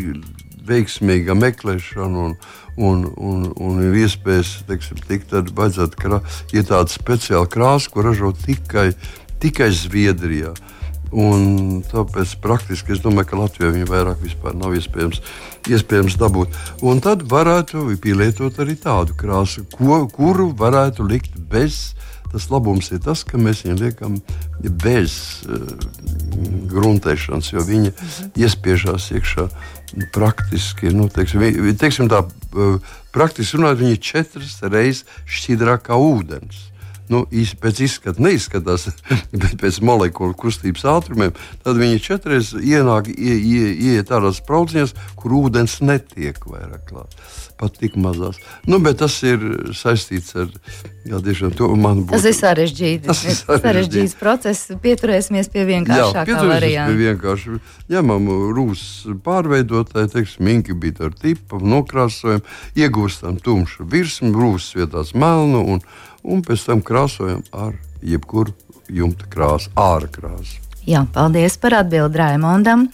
veiksmīga 0.68 1.36
meklēšana 1.38 2.24
un, 2.28 2.38
un, 2.78 3.04
un, 3.16 3.50
un 3.56 3.84
ir 3.86 3.98
iespējas 4.06 4.58
teiksim, 4.70 5.02
tikt, 5.08 5.32
tad 5.34 5.52
vajadzētu 5.56 6.02
krā, 6.02 6.22
ir 6.56 6.66
tāda 6.70 6.92
speciāla 6.92 7.50
krāsa, 7.52 7.92
ko 7.94 8.06
ražo 8.06 8.34
tikai, 8.46 8.92
tikai 9.44 9.72
Zviedrijā. 9.76 10.56
Un 11.16 11.84
tāpēc 11.86 12.34
praktiski 12.44 12.96
es 12.96 13.02
domāju, 13.04 13.30
ka 13.30 13.38
Latvijā 13.40 13.70
viņa 13.72 13.88
vairāk 13.88 14.24
vispār 14.26 14.56
nav 14.58 14.74
iespējams, 14.76 15.22
iespējams 15.72 16.18
dabūt. 16.20 16.58
Un 16.84 17.00
tad 17.04 17.24
varētu 17.32 17.86
pielietot 18.04 18.58
arī 18.60 18.76
tādu 18.82 19.16
krāsu, 19.16 19.64
ko, 19.72 20.02
kuru 20.12 20.50
varētu 20.58 21.06
likt 21.08 21.38
bez. 21.52 21.94
Tas 22.34 22.50
labums 22.52 22.92
ir 22.92 23.02
tas, 23.06 23.24
ka 23.28 23.40
mēs 23.42 23.64
viņu 23.66 23.78
liekam 23.80 24.20
bez 24.84 25.16
uh, 25.48 25.74
gruntēšanas, 26.72 27.52
jo 27.54 27.64
viņa 27.66 27.94
mhm. 27.94 28.30
iespiežās 28.44 29.10
iekšā 29.16 29.50
praktiski. 30.16 30.92
Nu, 30.96 31.10
teiksim, 31.14 31.46
teiksim 31.80 32.12
tā, 32.12 32.26
uh, 32.26 32.96
praktiski 33.16 33.60
runājot, 33.60 33.84
viņa 33.84 33.98
ir 33.98 34.06
četras 34.12 34.62
reizes 34.66 35.06
šķidrāka 35.26 35.92
kā 35.92 36.00
ūdens 36.02 36.66
nu, 37.12 37.24
pēc 37.62 37.82
izskata 37.86 38.24
neizskatās, 38.24 38.88
bet 39.42 39.58
pēc 39.62 39.80
molekulu 39.86 40.36
kustības 40.38 40.86
ātrumiem, 40.96 41.36
tad 41.66 41.80
viņi 41.82 42.04
četras 42.04 42.54
ienāk, 42.58 43.12
ie, 43.14 43.36
ie, 43.36 43.66
ieiet 43.92 44.10
tādās 44.12 44.42
spraudziņās, 44.42 44.96
kur 45.20 45.38
ūdens 45.44 45.80
netiek 45.86 46.40
vairāk 46.50 46.88
klāt. 46.90 47.18
Pat 47.56 47.78
tik 47.80 47.94
mazās. 47.96 48.36
Nu, 48.68 48.82
bet 48.84 48.98
tas 49.00 49.14
ir 49.24 49.40
saistīts 49.72 50.34
ar 50.36 50.50
jā, 51.08 51.20
to 51.56 51.70
man 51.80 52.02
būtu. 52.04 52.18
Tas 52.18 52.26
ir 52.28 52.36
sarežģīti. 52.36 53.06
Tas 53.08 53.22
ir 53.24 53.38
sarežģīts 53.38 54.16
process. 54.20 54.74
Pieturēsimies 54.84 55.48
pie 55.54 55.64
vienkāršākā 55.70 56.42
varianta. 56.42 56.90
Pie 56.92 57.00
vienkārši 57.00 57.60
ņemam 57.96 58.28
rūs 58.58 58.84
pārveidotāju, 59.24 60.12
teiksim, 60.18 60.52
inkubītoru 60.58 61.16
tipu, 61.22 61.62
nokrāsojam, 61.64 62.44
iegūstam 62.76 63.40
tumšu 63.40 63.88
virsmu, 63.88 64.34
rūs 64.36 64.74
vietās 64.76 65.16
melnu 65.16 65.64
un 65.76 65.86
un 66.26 66.44
pēc 66.46 66.68
tam 66.70 66.84
krāsojam 66.86 67.44
ar 67.54 67.76
jebkuru 68.06 68.54
jumta 68.92 69.28
krāsu, 69.32 69.72
ārā 69.80 70.10
krāsu. 70.12 70.62
Jā, 70.86 71.06
paldies 71.14 71.58
par 71.62 71.80
atbildi 71.82 72.22
Raimondam. 72.22 72.90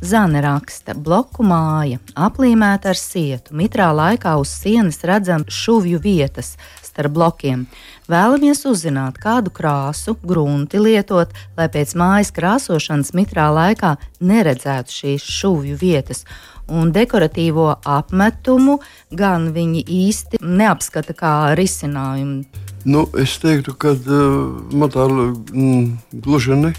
Zana 0.00 0.40
raksta, 0.44 0.94
bloku 0.94 1.44
māja 1.46 2.00
aplīmēta 2.18 2.90
ar 2.92 2.98
sietu. 2.98 3.54
Mitrā 3.56 3.88
laikā 3.94 4.34
uz 4.40 4.50
sienas 4.52 4.98
redzam 5.06 5.46
šuvju 5.48 6.00
vietas 6.02 6.54
starp 6.84 7.14
blokiem. 7.14 7.66
Vēlamies 8.10 8.64
uzzināt, 8.68 9.16
kādu 9.22 9.52
krāsu, 9.54 10.16
grunti 10.22 10.80
lietot, 10.82 11.32
lai 11.56 11.68
pēc 11.72 11.94
mājas 11.98 12.34
krāsošanas 12.36 13.14
mitrā 13.16 13.48
laikā 13.54 13.94
neredzētu 14.20 14.98
šīs 14.98 15.24
šuvju 15.38 15.78
vietas 15.80 16.24
un 16.68 16.92
dekoratīvo 16.92 17.70
apmetumu 17.84 18.78
gan 19.12 19.50
viņi 19.56 19.84
īsti 19.84 20.40
neapskata 20.40 21.16
kā 21.16 21.34
risinājumu. 21.58 22.44
Nu, 22.84 23.06
es 23.20 23.38
teiktu, 23.40 23.72
ka 23.80 23.94
uh, 23.96 24.72
man 24.76 24.92
tā 24.92 25.06
mm, 25.08 26.20
gluži 26.24 26.56
ne, 26.60 26.74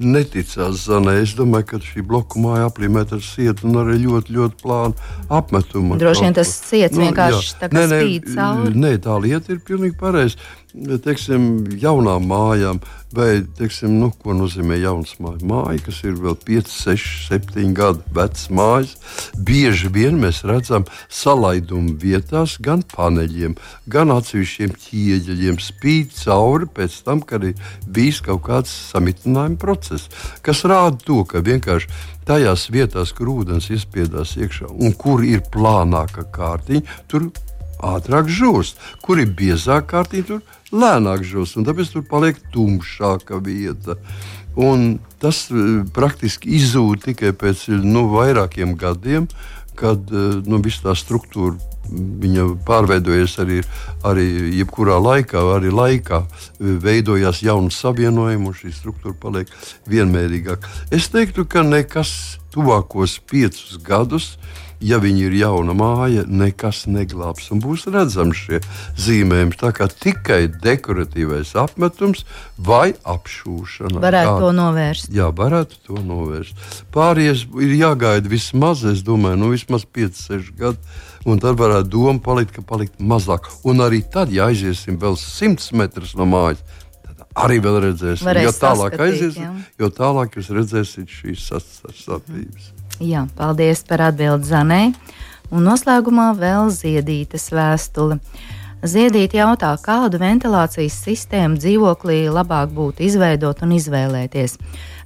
neticās 0.00 0.86
Zanē. 0.86 1.16
Es 1.22 1.34
domāju, 1.38 1.68
ka 1.72 1.80
šī 1.84 2.04
bloku 2.06 2.42
māja 2.42 2.70
aplīmēta 2.70 3.18
ar 3.18 3.24
sietu 3.24 3.68
un 3.68 3.82
arī 3.82 3.98
ļoti, 4.04 4.36
ļoti 4.36 4.60
plānu 4.62 5.10
apmetumu. 5.40 5.98
Droši 6.00 6.26
vien 6.26 6.38
tas 6.40 6.54
ciets 6.68 6.96
nu, 6.96 7.06
vienkārši 7.06 7.52
jā. 7.52 7.58
tā 7.60 7.70
kā 7.72 7.84
nē, 7.84 8.00
spīd 8.00 8.32
cauri. 8.34 8.74
Nē, 8.86 8.94
tā 9.04 9.18
lieta 9.22 9.54
ir 9.54 9.62
pilnīgi 9.66 9.98
pareiza. 10.00 10.50
Teiksim, 10.70 11.44
jaunām 11.82 12.28
mājām 12.30 12.78
Vai, 13.10 13.40
teiksim, 13.58 13.96
nu, 13.98 14.12
ko 14.22 14.30
nozīmē 14.38 14.76
jauns 14.78 15.16
māja? 15.18 15.40
Māja, 15.50 15.80
kas 15.82 15.96
ir 16.06 16.14
vēl 16.22 16.36
5, 16.46 16.68
6, 16.70 17.06
7 17.26 17.72
gadu 17.74 18.04
vecs 18.14 18.44
mājas, 18.54 18.92
bieži 19.34 19.88
vien 19.90 20.20
mēs 20.22 20.44
redzam 20.46 20.84
salaidumu 21.10 21.96
vietās 21.98 22.54
gan 22.62 22.84
paneļiem, 22.94 23.56
gan 23.90 24.14
atsevišķiem 24.14 24.76
ķieģeļiem 24.84 25.58
spīd 25.58 26.14
cauri 26.20 26.70
pēc 26.70 27.00
tam, 27.08 27.24
kad 27.26 27.48
ir 27.48 27.58
bijis 27.90 28.20
kaut 28.22 28.44
kāds 28.46 28.70
samitinājuma 28.92 29.58
process, 29.58 29.89
kas 30.46 30.64
rāda 30.68 30.98
to, 31.04 31.22
ka 31.28 31.42
vienkārši 31.44 31.90
tajās 32.28 32.68
vietās, 32.70 33.12
kur 33.16 33.32
ūdens 33.32 33.70
iespiedās 33.74 34.36
iekšā 34.38 34.70
un 34.70 34.94
kur 34.98 35.24
ir 35.26 35.42
plānāka 35.52 36.26
kārtiņa, 36.34 36.98
tur 37.10 37.30
ātrāk 37.80 38.28
žūst, 38.30 38.80
kur 39.04 39.20
ir 39.22 39.32
biezāka 39.36 39.88
kārtiņa, 39.96 40.26
tur 40.28 40.42
lēnāk 40.70 41.24
žūst, 41.26 41.58
un 41.58 41.66
tāpēc 41.66 41.94
tur 41.94 42.04
paliek 42.08 42.38
tumšāka 42.54 43.40
vieta. 43.44 43.96
Un 44.60 44.98
tas 45.22 45.46
e, 45.50 45.82
praktiski 45.94 46.56
izzūd 46.58 47.04
tikai 47.06 47.32
pēc 47.38 47.68
nu, 47.84 48.08
vairākiem 48.12 48.74
gadiem, 48.78 49.28
kad 49.78 50.10
e, 50.10 50.26
nu, 50.46 50.58
viss 50.62 50.82
tā 50.84 50.96
struktūra 50.98 51.56
viņa 51.90 52.46
pārveidojas 52.66 53.38
arī, 53.42 53.60
arī 54.06 54.26
jebkurā 54.60 54.98
laikā, 55.02 55.42
arī 55.56 55.72
laikā 55.74 56.22
e, 56.22 56.76
veidojās 56.84 57.42
jaunas 57.42 57.80
savienojumi, 57.82 58.50
un 58.50 58.56
šī 58.56 58.72
struktūra 58.76 59.16
paliek 59.20 59.52
vienmērīgāka. 59.90 60.70
Es 60.94 61.10
teiktu, 61.12 61.46
ka 61.50 61.64
nekas 61.66 62.40
tuvākos 62.54 63.18
piecus 63.30 63.78
gadus 63.82 64.34
ja 64.80 64.98
viņi 65.00 65.26
ir 65.28 65.36
jauna 65.36 65.74
māja, 65.76 66.24
nekas 66.26 66.84
neglābs 66.90 67.50
un 67.52 67.60
būs 67.62 67.86
redzami 67.92 68.36
šie 68.36 68.60
zīmējumi. 69.00 69.58
Tā 69.60 69.72
kā 69.76 69.88
tikai 69.92 70.46
dekoratīvais 70.48 71.52
apmetums 71.60 72.24
vai 72.56 72.94
apšūšana. 73.04 74.00
Varētu 74.02 74.32
kā, 74.32 74.38
to 74.40 74.52
novērst. 74.56 75.12
Jā, 75.14 75.28
varētu 75.36 75.80
to 75.86 76.00
novērst. 76.00 76.66
Pārējais 76.94 77.46
ir 77.60 77.76
jāgaida 77.82 78.32
vismaz, 78.32 78.84
es 78.88 79.04
domāju, 79.06 79.42
nu, 79.44 79.52
vismaz 79.54 79.86
5-6 79.86 80.52
gadi. 80.58 80.98
Un 81.28 81.40
tad 81.40 81.58
varētu 81.60 81.90
doma 81.92 82.20
palikt, 82.24 82.54
ka 82.56 82.62
palikt 82.64 83.00
mazāk. 83.00 83.50
Un 83.68 83.82
arī 83.84 84.00
tad, 84.00 84.32
ja 84.32 84.48
aiziesim 84.48 84.96
vēl 85.00 85.18
100 85.20 85.74
metrus 85.76 86.14
no 86.16 86.24
mājas, 86.28 86.62
arī 87.36 87.58
vēl 87.60 87.80
redzēsim. 87.86 88.28
Varēs 88.28 88.46
jo 88.48 88.52
tālāk 88.56 88.96
aiziesim, 89.04 89.58
jo 89.80 89.90
tālāk 89.92 90.38
jūs 90.38 90.48
redzēsiet 90.56 91.12
šīs 91.12 91.50
sastāvības. 91.50 92.70
Jā, 93.00 93.26
paldies 93.36 93.84
par 93.88 94.06
atbildi 94.08 94.48
Zanē. 94.48 94.80
Un 95.50 95.64
noslēgumā 95.66 96.30
vēl 96.38 96.70
ziedītas 96.72 97.48
vēstule. 97.52 98.20
Ziedīt 98.80 99.34
jautā, 99.36 99.74
kādu 99.82 100.16
ventilācijas 100.22 100.94
sistēmu 101.04 101.58
dzīvoklī 101.60 102.22
labāk 102.32 102.70
būtu 102.72 103.04
izveidot 103.04 103.60
un 103.66 103.74
izvēlēties. 103.76 104.56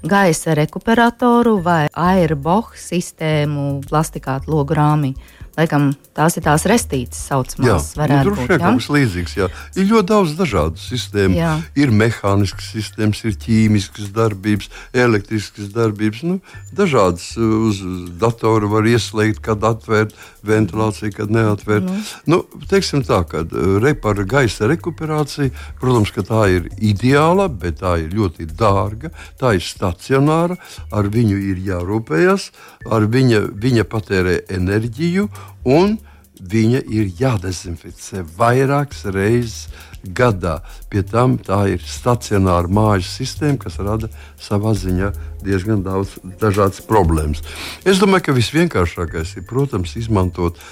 Gaisa 0.06 0.54
rekuperatoru 0.54 1.56
vai 1.64 1.88
airbohu 1.90 2.76
sistēmu, 2.78 3.80
plastikātu 3.88 4.52
logu 4.52 4.76
rāmī. 4.78 5.14
Laikam 5.54 5.92
tās 6.14 6.34
ir 6.38 6.42
tās 6.42 6.64
restītes, 6.66 7.18
saucamās. 7.28 7.92
Jā, 7.94 8.06
nu, 8.10 8.18
tur 8.26 8.40
ir 8.42 8.48
kaut 8.58 8.80
kas 8.80 8.88
līdzīgs. 8.90 9.34
Jā. 9.38 9.48
Ir 9.78 9.86
ļoti 9.90 10.08
daudz 10.10 10.34
dažādu 10.38 10.82
sistēmu. 10.82 11.36
Jā. 11.38 11.52
Ir 11.78 11.92
mehāniskas 11.94 12.72
sistēmas, 12.74 13.22
ir 13.26 13.36
ķīmiskas 13.42 14.10
darbības, 14.14 14.70
elektriskas 15.04 15.70
darbības. 15.74 16.24
Nu, 16.26 16.40
dažādas 16.74 17.28
uh, 17.38 17.52
uz 17.68 17.82
datora 18.20 18.70
var 18.70 18.88
ieslēgt, 18.90 19.42
kad 19.46 19.62
atvērt 19.66 20.16
ventilāciju, 20.46 21.14
kad 21.14 21.30
neatvērt. 21.34 21.86
Mm. 21.86 22.02
Nu, 22.30 22.40
teiksim 22.70 23.04
tā, 23.06 23.22
ka 23.30 23.44
uh, 23.46 23.76
repara 23.82 24.26
gaisa 24.26 24.70
rekuperācija, 24.70 25.54
protams, 25.78 26.14
ka 26.14 26.26
tā 26.26 26.44
ir 26.56 26.68
ideāla, 26.82 27.46
bet 27.46 27.78
tā 27.82 27.96
ir 28.02 28.14
ļoti 28.14 28.50
dārga, 28.58 29.14
tā 29.38 29.54
ir 29.58 29.62
stacionāra, 29.66 30.58
ar 30.94 31.10
viņu 31.14 31.38
ir 31.52 31.62
jārūpējas, 31.70 32.50
ar 32.94 33.06
viņa, 33.10 33.44
viņa 33.62 33.88
patērē 33.90 34.38
enerģiju 34.58 35.30
un 35.64 35.98
viņa 36.40 36.82
ir 36.90 37.12
jādezinficē 37.18 38.24
vairākas 38.36 39.04
reizes 39.14 39.68
gadā. 40.04 40.58
Pie 40.90 41.02
tam 41.06 41.38
tā 41.40 41.64
ir 41.72 41.84
stacionāra 41.86 42.68
mājas 42.68 43.14
sistēma, 43.18 43.60
kas 43.62 43.78
rada 43.80 44.10
savā 44.40 44.74
ziņā 44.76 45.12
diezgan 45.44 45.82
daudz 45.84 46.16
dažādas 46.40 46.82
problēmas. 46.88 47.42
Es 47.86 48.00
domāju, 48.02 48.28
ka 48.28 48.36
visvienkāršākais 48.36 49.36
ir, 49.38 49.44
protams, 49.48 49.94
izmantot 50.00 50.58
uh, 50.58 50.64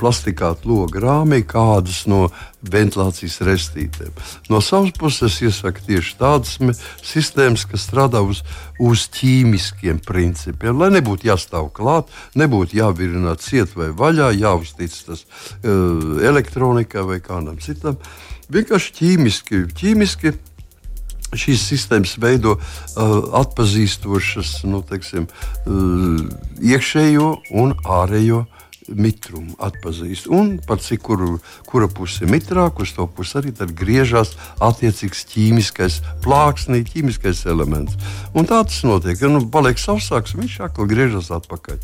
plastikātu 0.00 0.70
logu 0.70 1.02
rāmī 1.02 1.42
kādas 1.46 2.04
no 2.10 2.28
ventilācijas 2.62 3.38
restītēm. 3.46 4.14
No 4.50 4.62
savas 4.64 4.94
puses 4.98 5.38
iesaku 5.44 5.84
tieši 5.86 6.16
tādas 6.18 6.56
sistēmas, 7.06 7.66
kas 7.68 7.86
strādā 7.88 8.22
uz, 8.24 8.42
uz 8.82 9.06
ķīmiskiem 9.18 10.00
principiem, 10.06 10.78
lai 10.80 10.90
nebūtu 10.96 11.30
jāstāv 11.30 11.70
klāt, 11.76 12.10
nebūtu 12.38 12.80
jāvirina 12.80 13.36
ciet 13.38 13.76
vai 13.78 13.92
vaļā, 13.92 14.32
jāuztic 14.38 14.96
tas 15.06 15.24
uh, 15.24 16.18
elektronikai 16.24 17.06
vai 17.06 17.22
kādam 17.24 17.60
citam. 17.62 18.00
Vienkārši 18.48 18.94
ķīmiski, 18.96 19.66
ķīmiski 19.76 20.32
šīs 21.36 21.64
sistēmas 21.72 22.16
veido 22.20 22.56
uh, 22.58 23.18
atpazīstošas 23.42 24.62
nu, 24.68 24.82
teiksim, 24.86 25.28
uh, 25.28 26.22
iekšējo 26.64 27.32
un 27.60 27.74
ārējo 27.84 28.46
mitrumu 28.88 29.52
atpazīst. 29.60 30.28
Un 30.32 30.56
par 30.64 30.80
cik 30.80 31.02
kuru, 31.04 31.38
kura 31.68 31.88
puse 31.92 32.24
ir 32.24 32.32
mitrāka, 32.32 32.84
uz 32.84 32.94
to 32.96 33.06
pusi 33.06 33.38
arī 33.40 33.52
griežas 33.76 34.34
attiecīgs 34.64 35.26
ķīmiskais 35.32 36.00
plāksnī, 36.24 36.82
ķīmiskais 36.88 37.44
elements. 37.52 37.98
Un 38.34 38.48
tā 38.48 38.62
tas 38.64 38.80
notiek. 38.88 39.20
Ja 39.20 39.28
nu 39.32 39.44
paliek 39.52 39.80
sausāks, 39.80 40.36
viņš 40.38 40.60
atkal 40.68 40.88
griežas 40.90 41.30
atpakaļ. 41.34 41.82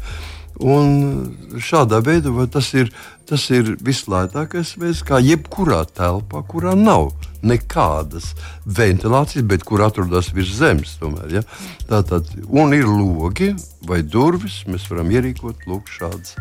Un 0.62 1.58
šādā 1.58 1.98
veidā 2.04 2.30
tas 2.46 2.68
ir, 2.78 2.92
tas 3.26 3.48
ir 3.50 3.74
vislētākais 3.82 4.76
veids, 4.78 5.02
kā 5.06 5.18
jebkurā 5.18 5.82
telpā, 5.90 6.44
kurā 6.46 6.76
nav 6.78 7.10
nekādas 7.44 8.30
ventilācijas, 8.64 9.44
bet 9.50 9.64
kur 9.66 9.82
atrodas 9.84 10.30
virs 10.34 10.54
zemes. 10.60 10.94
Tomēr, 11.00 11.40
ja? 11.40 11.42
Tātad, 11.90 12.30
un 12.48 12.72
ir 12.76 12.86
logi 12.88 13.50
vai 13.84 14.00
durvis, 14.06 14.62
mēs 14.70 14.86
varam 14.90 15.10
ierīkot 15.12 15.66
lūk, 15.68 15.90
šādas 15.92 16.38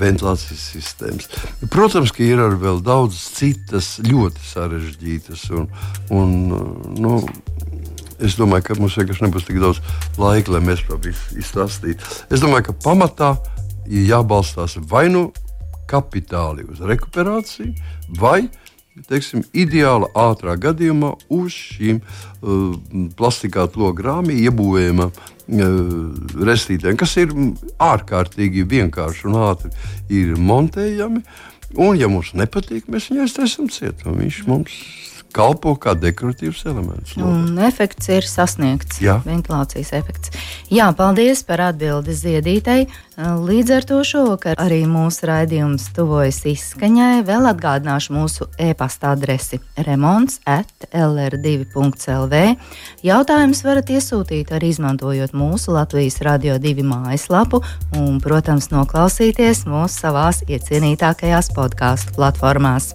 ventilācijas 0.00 0.64
sistēmas. 0.76 1.28
Protams, 1.72 2.14
ka 2.14 2.24
ir 2.24 2.40
arī 2.44 2.76
daudz 2.84 3.18
citas 3.36 3.96
ļoti 4.06 4.46
sarežģītas 4.52 5.46
un, 5.56 5.68
un 6.14 6.36
nu, 7.00 7.18
Es 8.20 8.36
domāju, 8.38 8.68
ka 8.68 8.78
mums 8.78 8.98
vienkārši 9.00 9.26
nebūs 9.26 9.46
tik 9.48 9.60
daudz 9.62 9.80
laika, 10.20 10.54
lai 10.54 10.62
mēs 10.64 10.84
to 10.88 10.98
visu 11.00 11.38
izstāstītu. 11.40 12.04
Es 12.30 12.42
domāju, 12.42 12.70
ka 12.70 12.78
pamatā 12.84 13.34
ir 13.88 14.08
jābalstās 14.10 14.76
vai 14.90 15.08
nu 15.12 15.30
kapitāli 15.90 16.66
uz 16.70 16.82
rekuperāciju, 16.86 17.72
vai 18.20 18.44
teiksim, 19.08 19.42
ideāla 19.56 20.10
ātrā 20.18 20.56
gadījumā 20.60 21.12
uz 21.32 21.54
šīm 21.54 22.00
uh, 22.00 22.74
plastikāta 23.18 23.80
logrāmī 23.80 24.40
iebūvējama 24.44 25.06
uh, 25.10 25.22
restītēm, 26.50 26.98
kas 27.00 27.16
ir 27.22 27.32
ārkārtīgi 27.80 28.66
vienkārši 28.70 29.30
un 29.30 29.38
ātri 29.46 29.72
ir 30.12 30.36
montējami. 30.36 31.24
Un, 31.78 31.94
ja 31.94 32.10
mums 32.10 32.32
nepatīk, 32.34 32.88
mēs 32.90 33.08
viņu 33.12 33.24
aiztaisām 33.28 33.70
ciet. 33.70 34.02
Viņš 34.02 34.40
mums 34.50 34.74
kalpo 35.32 35.74
kā 35.80 35.94
dekoratīvs 35.98 36.64
elements. 36.70 37.16
Un 37.20 37.58
efekts 37.66 38.10
ir 38.12 38.26
sasniegts. 38.26 39.00
Jā. 39.02 39.18
Ventilācijas 39.26 39.92
efekts. 39.96 40.34
Jā, 40.72 40.90
paldies 40.96 41.42
par 41.46 41.62
atbildi 41.70 42.14
Ziedītei. 42.16 42.88
Līdz 43.20 43.72
ar 43.76 43.84
to 43.84 43.98
šovakar 44.06 44.56
arī 44.62 44.80
mūsu 44.88 45.26
raidījums 45.28 45.90
tuvojas 45.96 46.40
izskaņai. 46.48 47.20
Vēl 47.28 47.48
atgādināšu 47.50 48.14
mūsu 48.16 48.48
e-pasta 48.60 49.10
adresi 49.12 49.60
remonds 49.84 50.38
at 50.48 50.88
lr2.lv. 50.88 52.40
Jautājumus 53.04 53.62
varat 53.66 53.92
iesūtīt 53.92 54.54
arī 54.56 54.72
izmantojot 54.72 55.36
mūsu 55.36 55.76
Latvijas 55.76 56.20
Radio 56.24 56.56
2 56.62 56.86
mājaslapu 56.86 57.60
un, 57.98 58.18
protams, 58.24 58.70
noklausīties 58.72 59.66
mūsu 59.68 60.06
savās 60.06 60.40
iecienītākajās 60.48 61.52
podkāstu 61.56 62.16
platformās. 62.16 62.94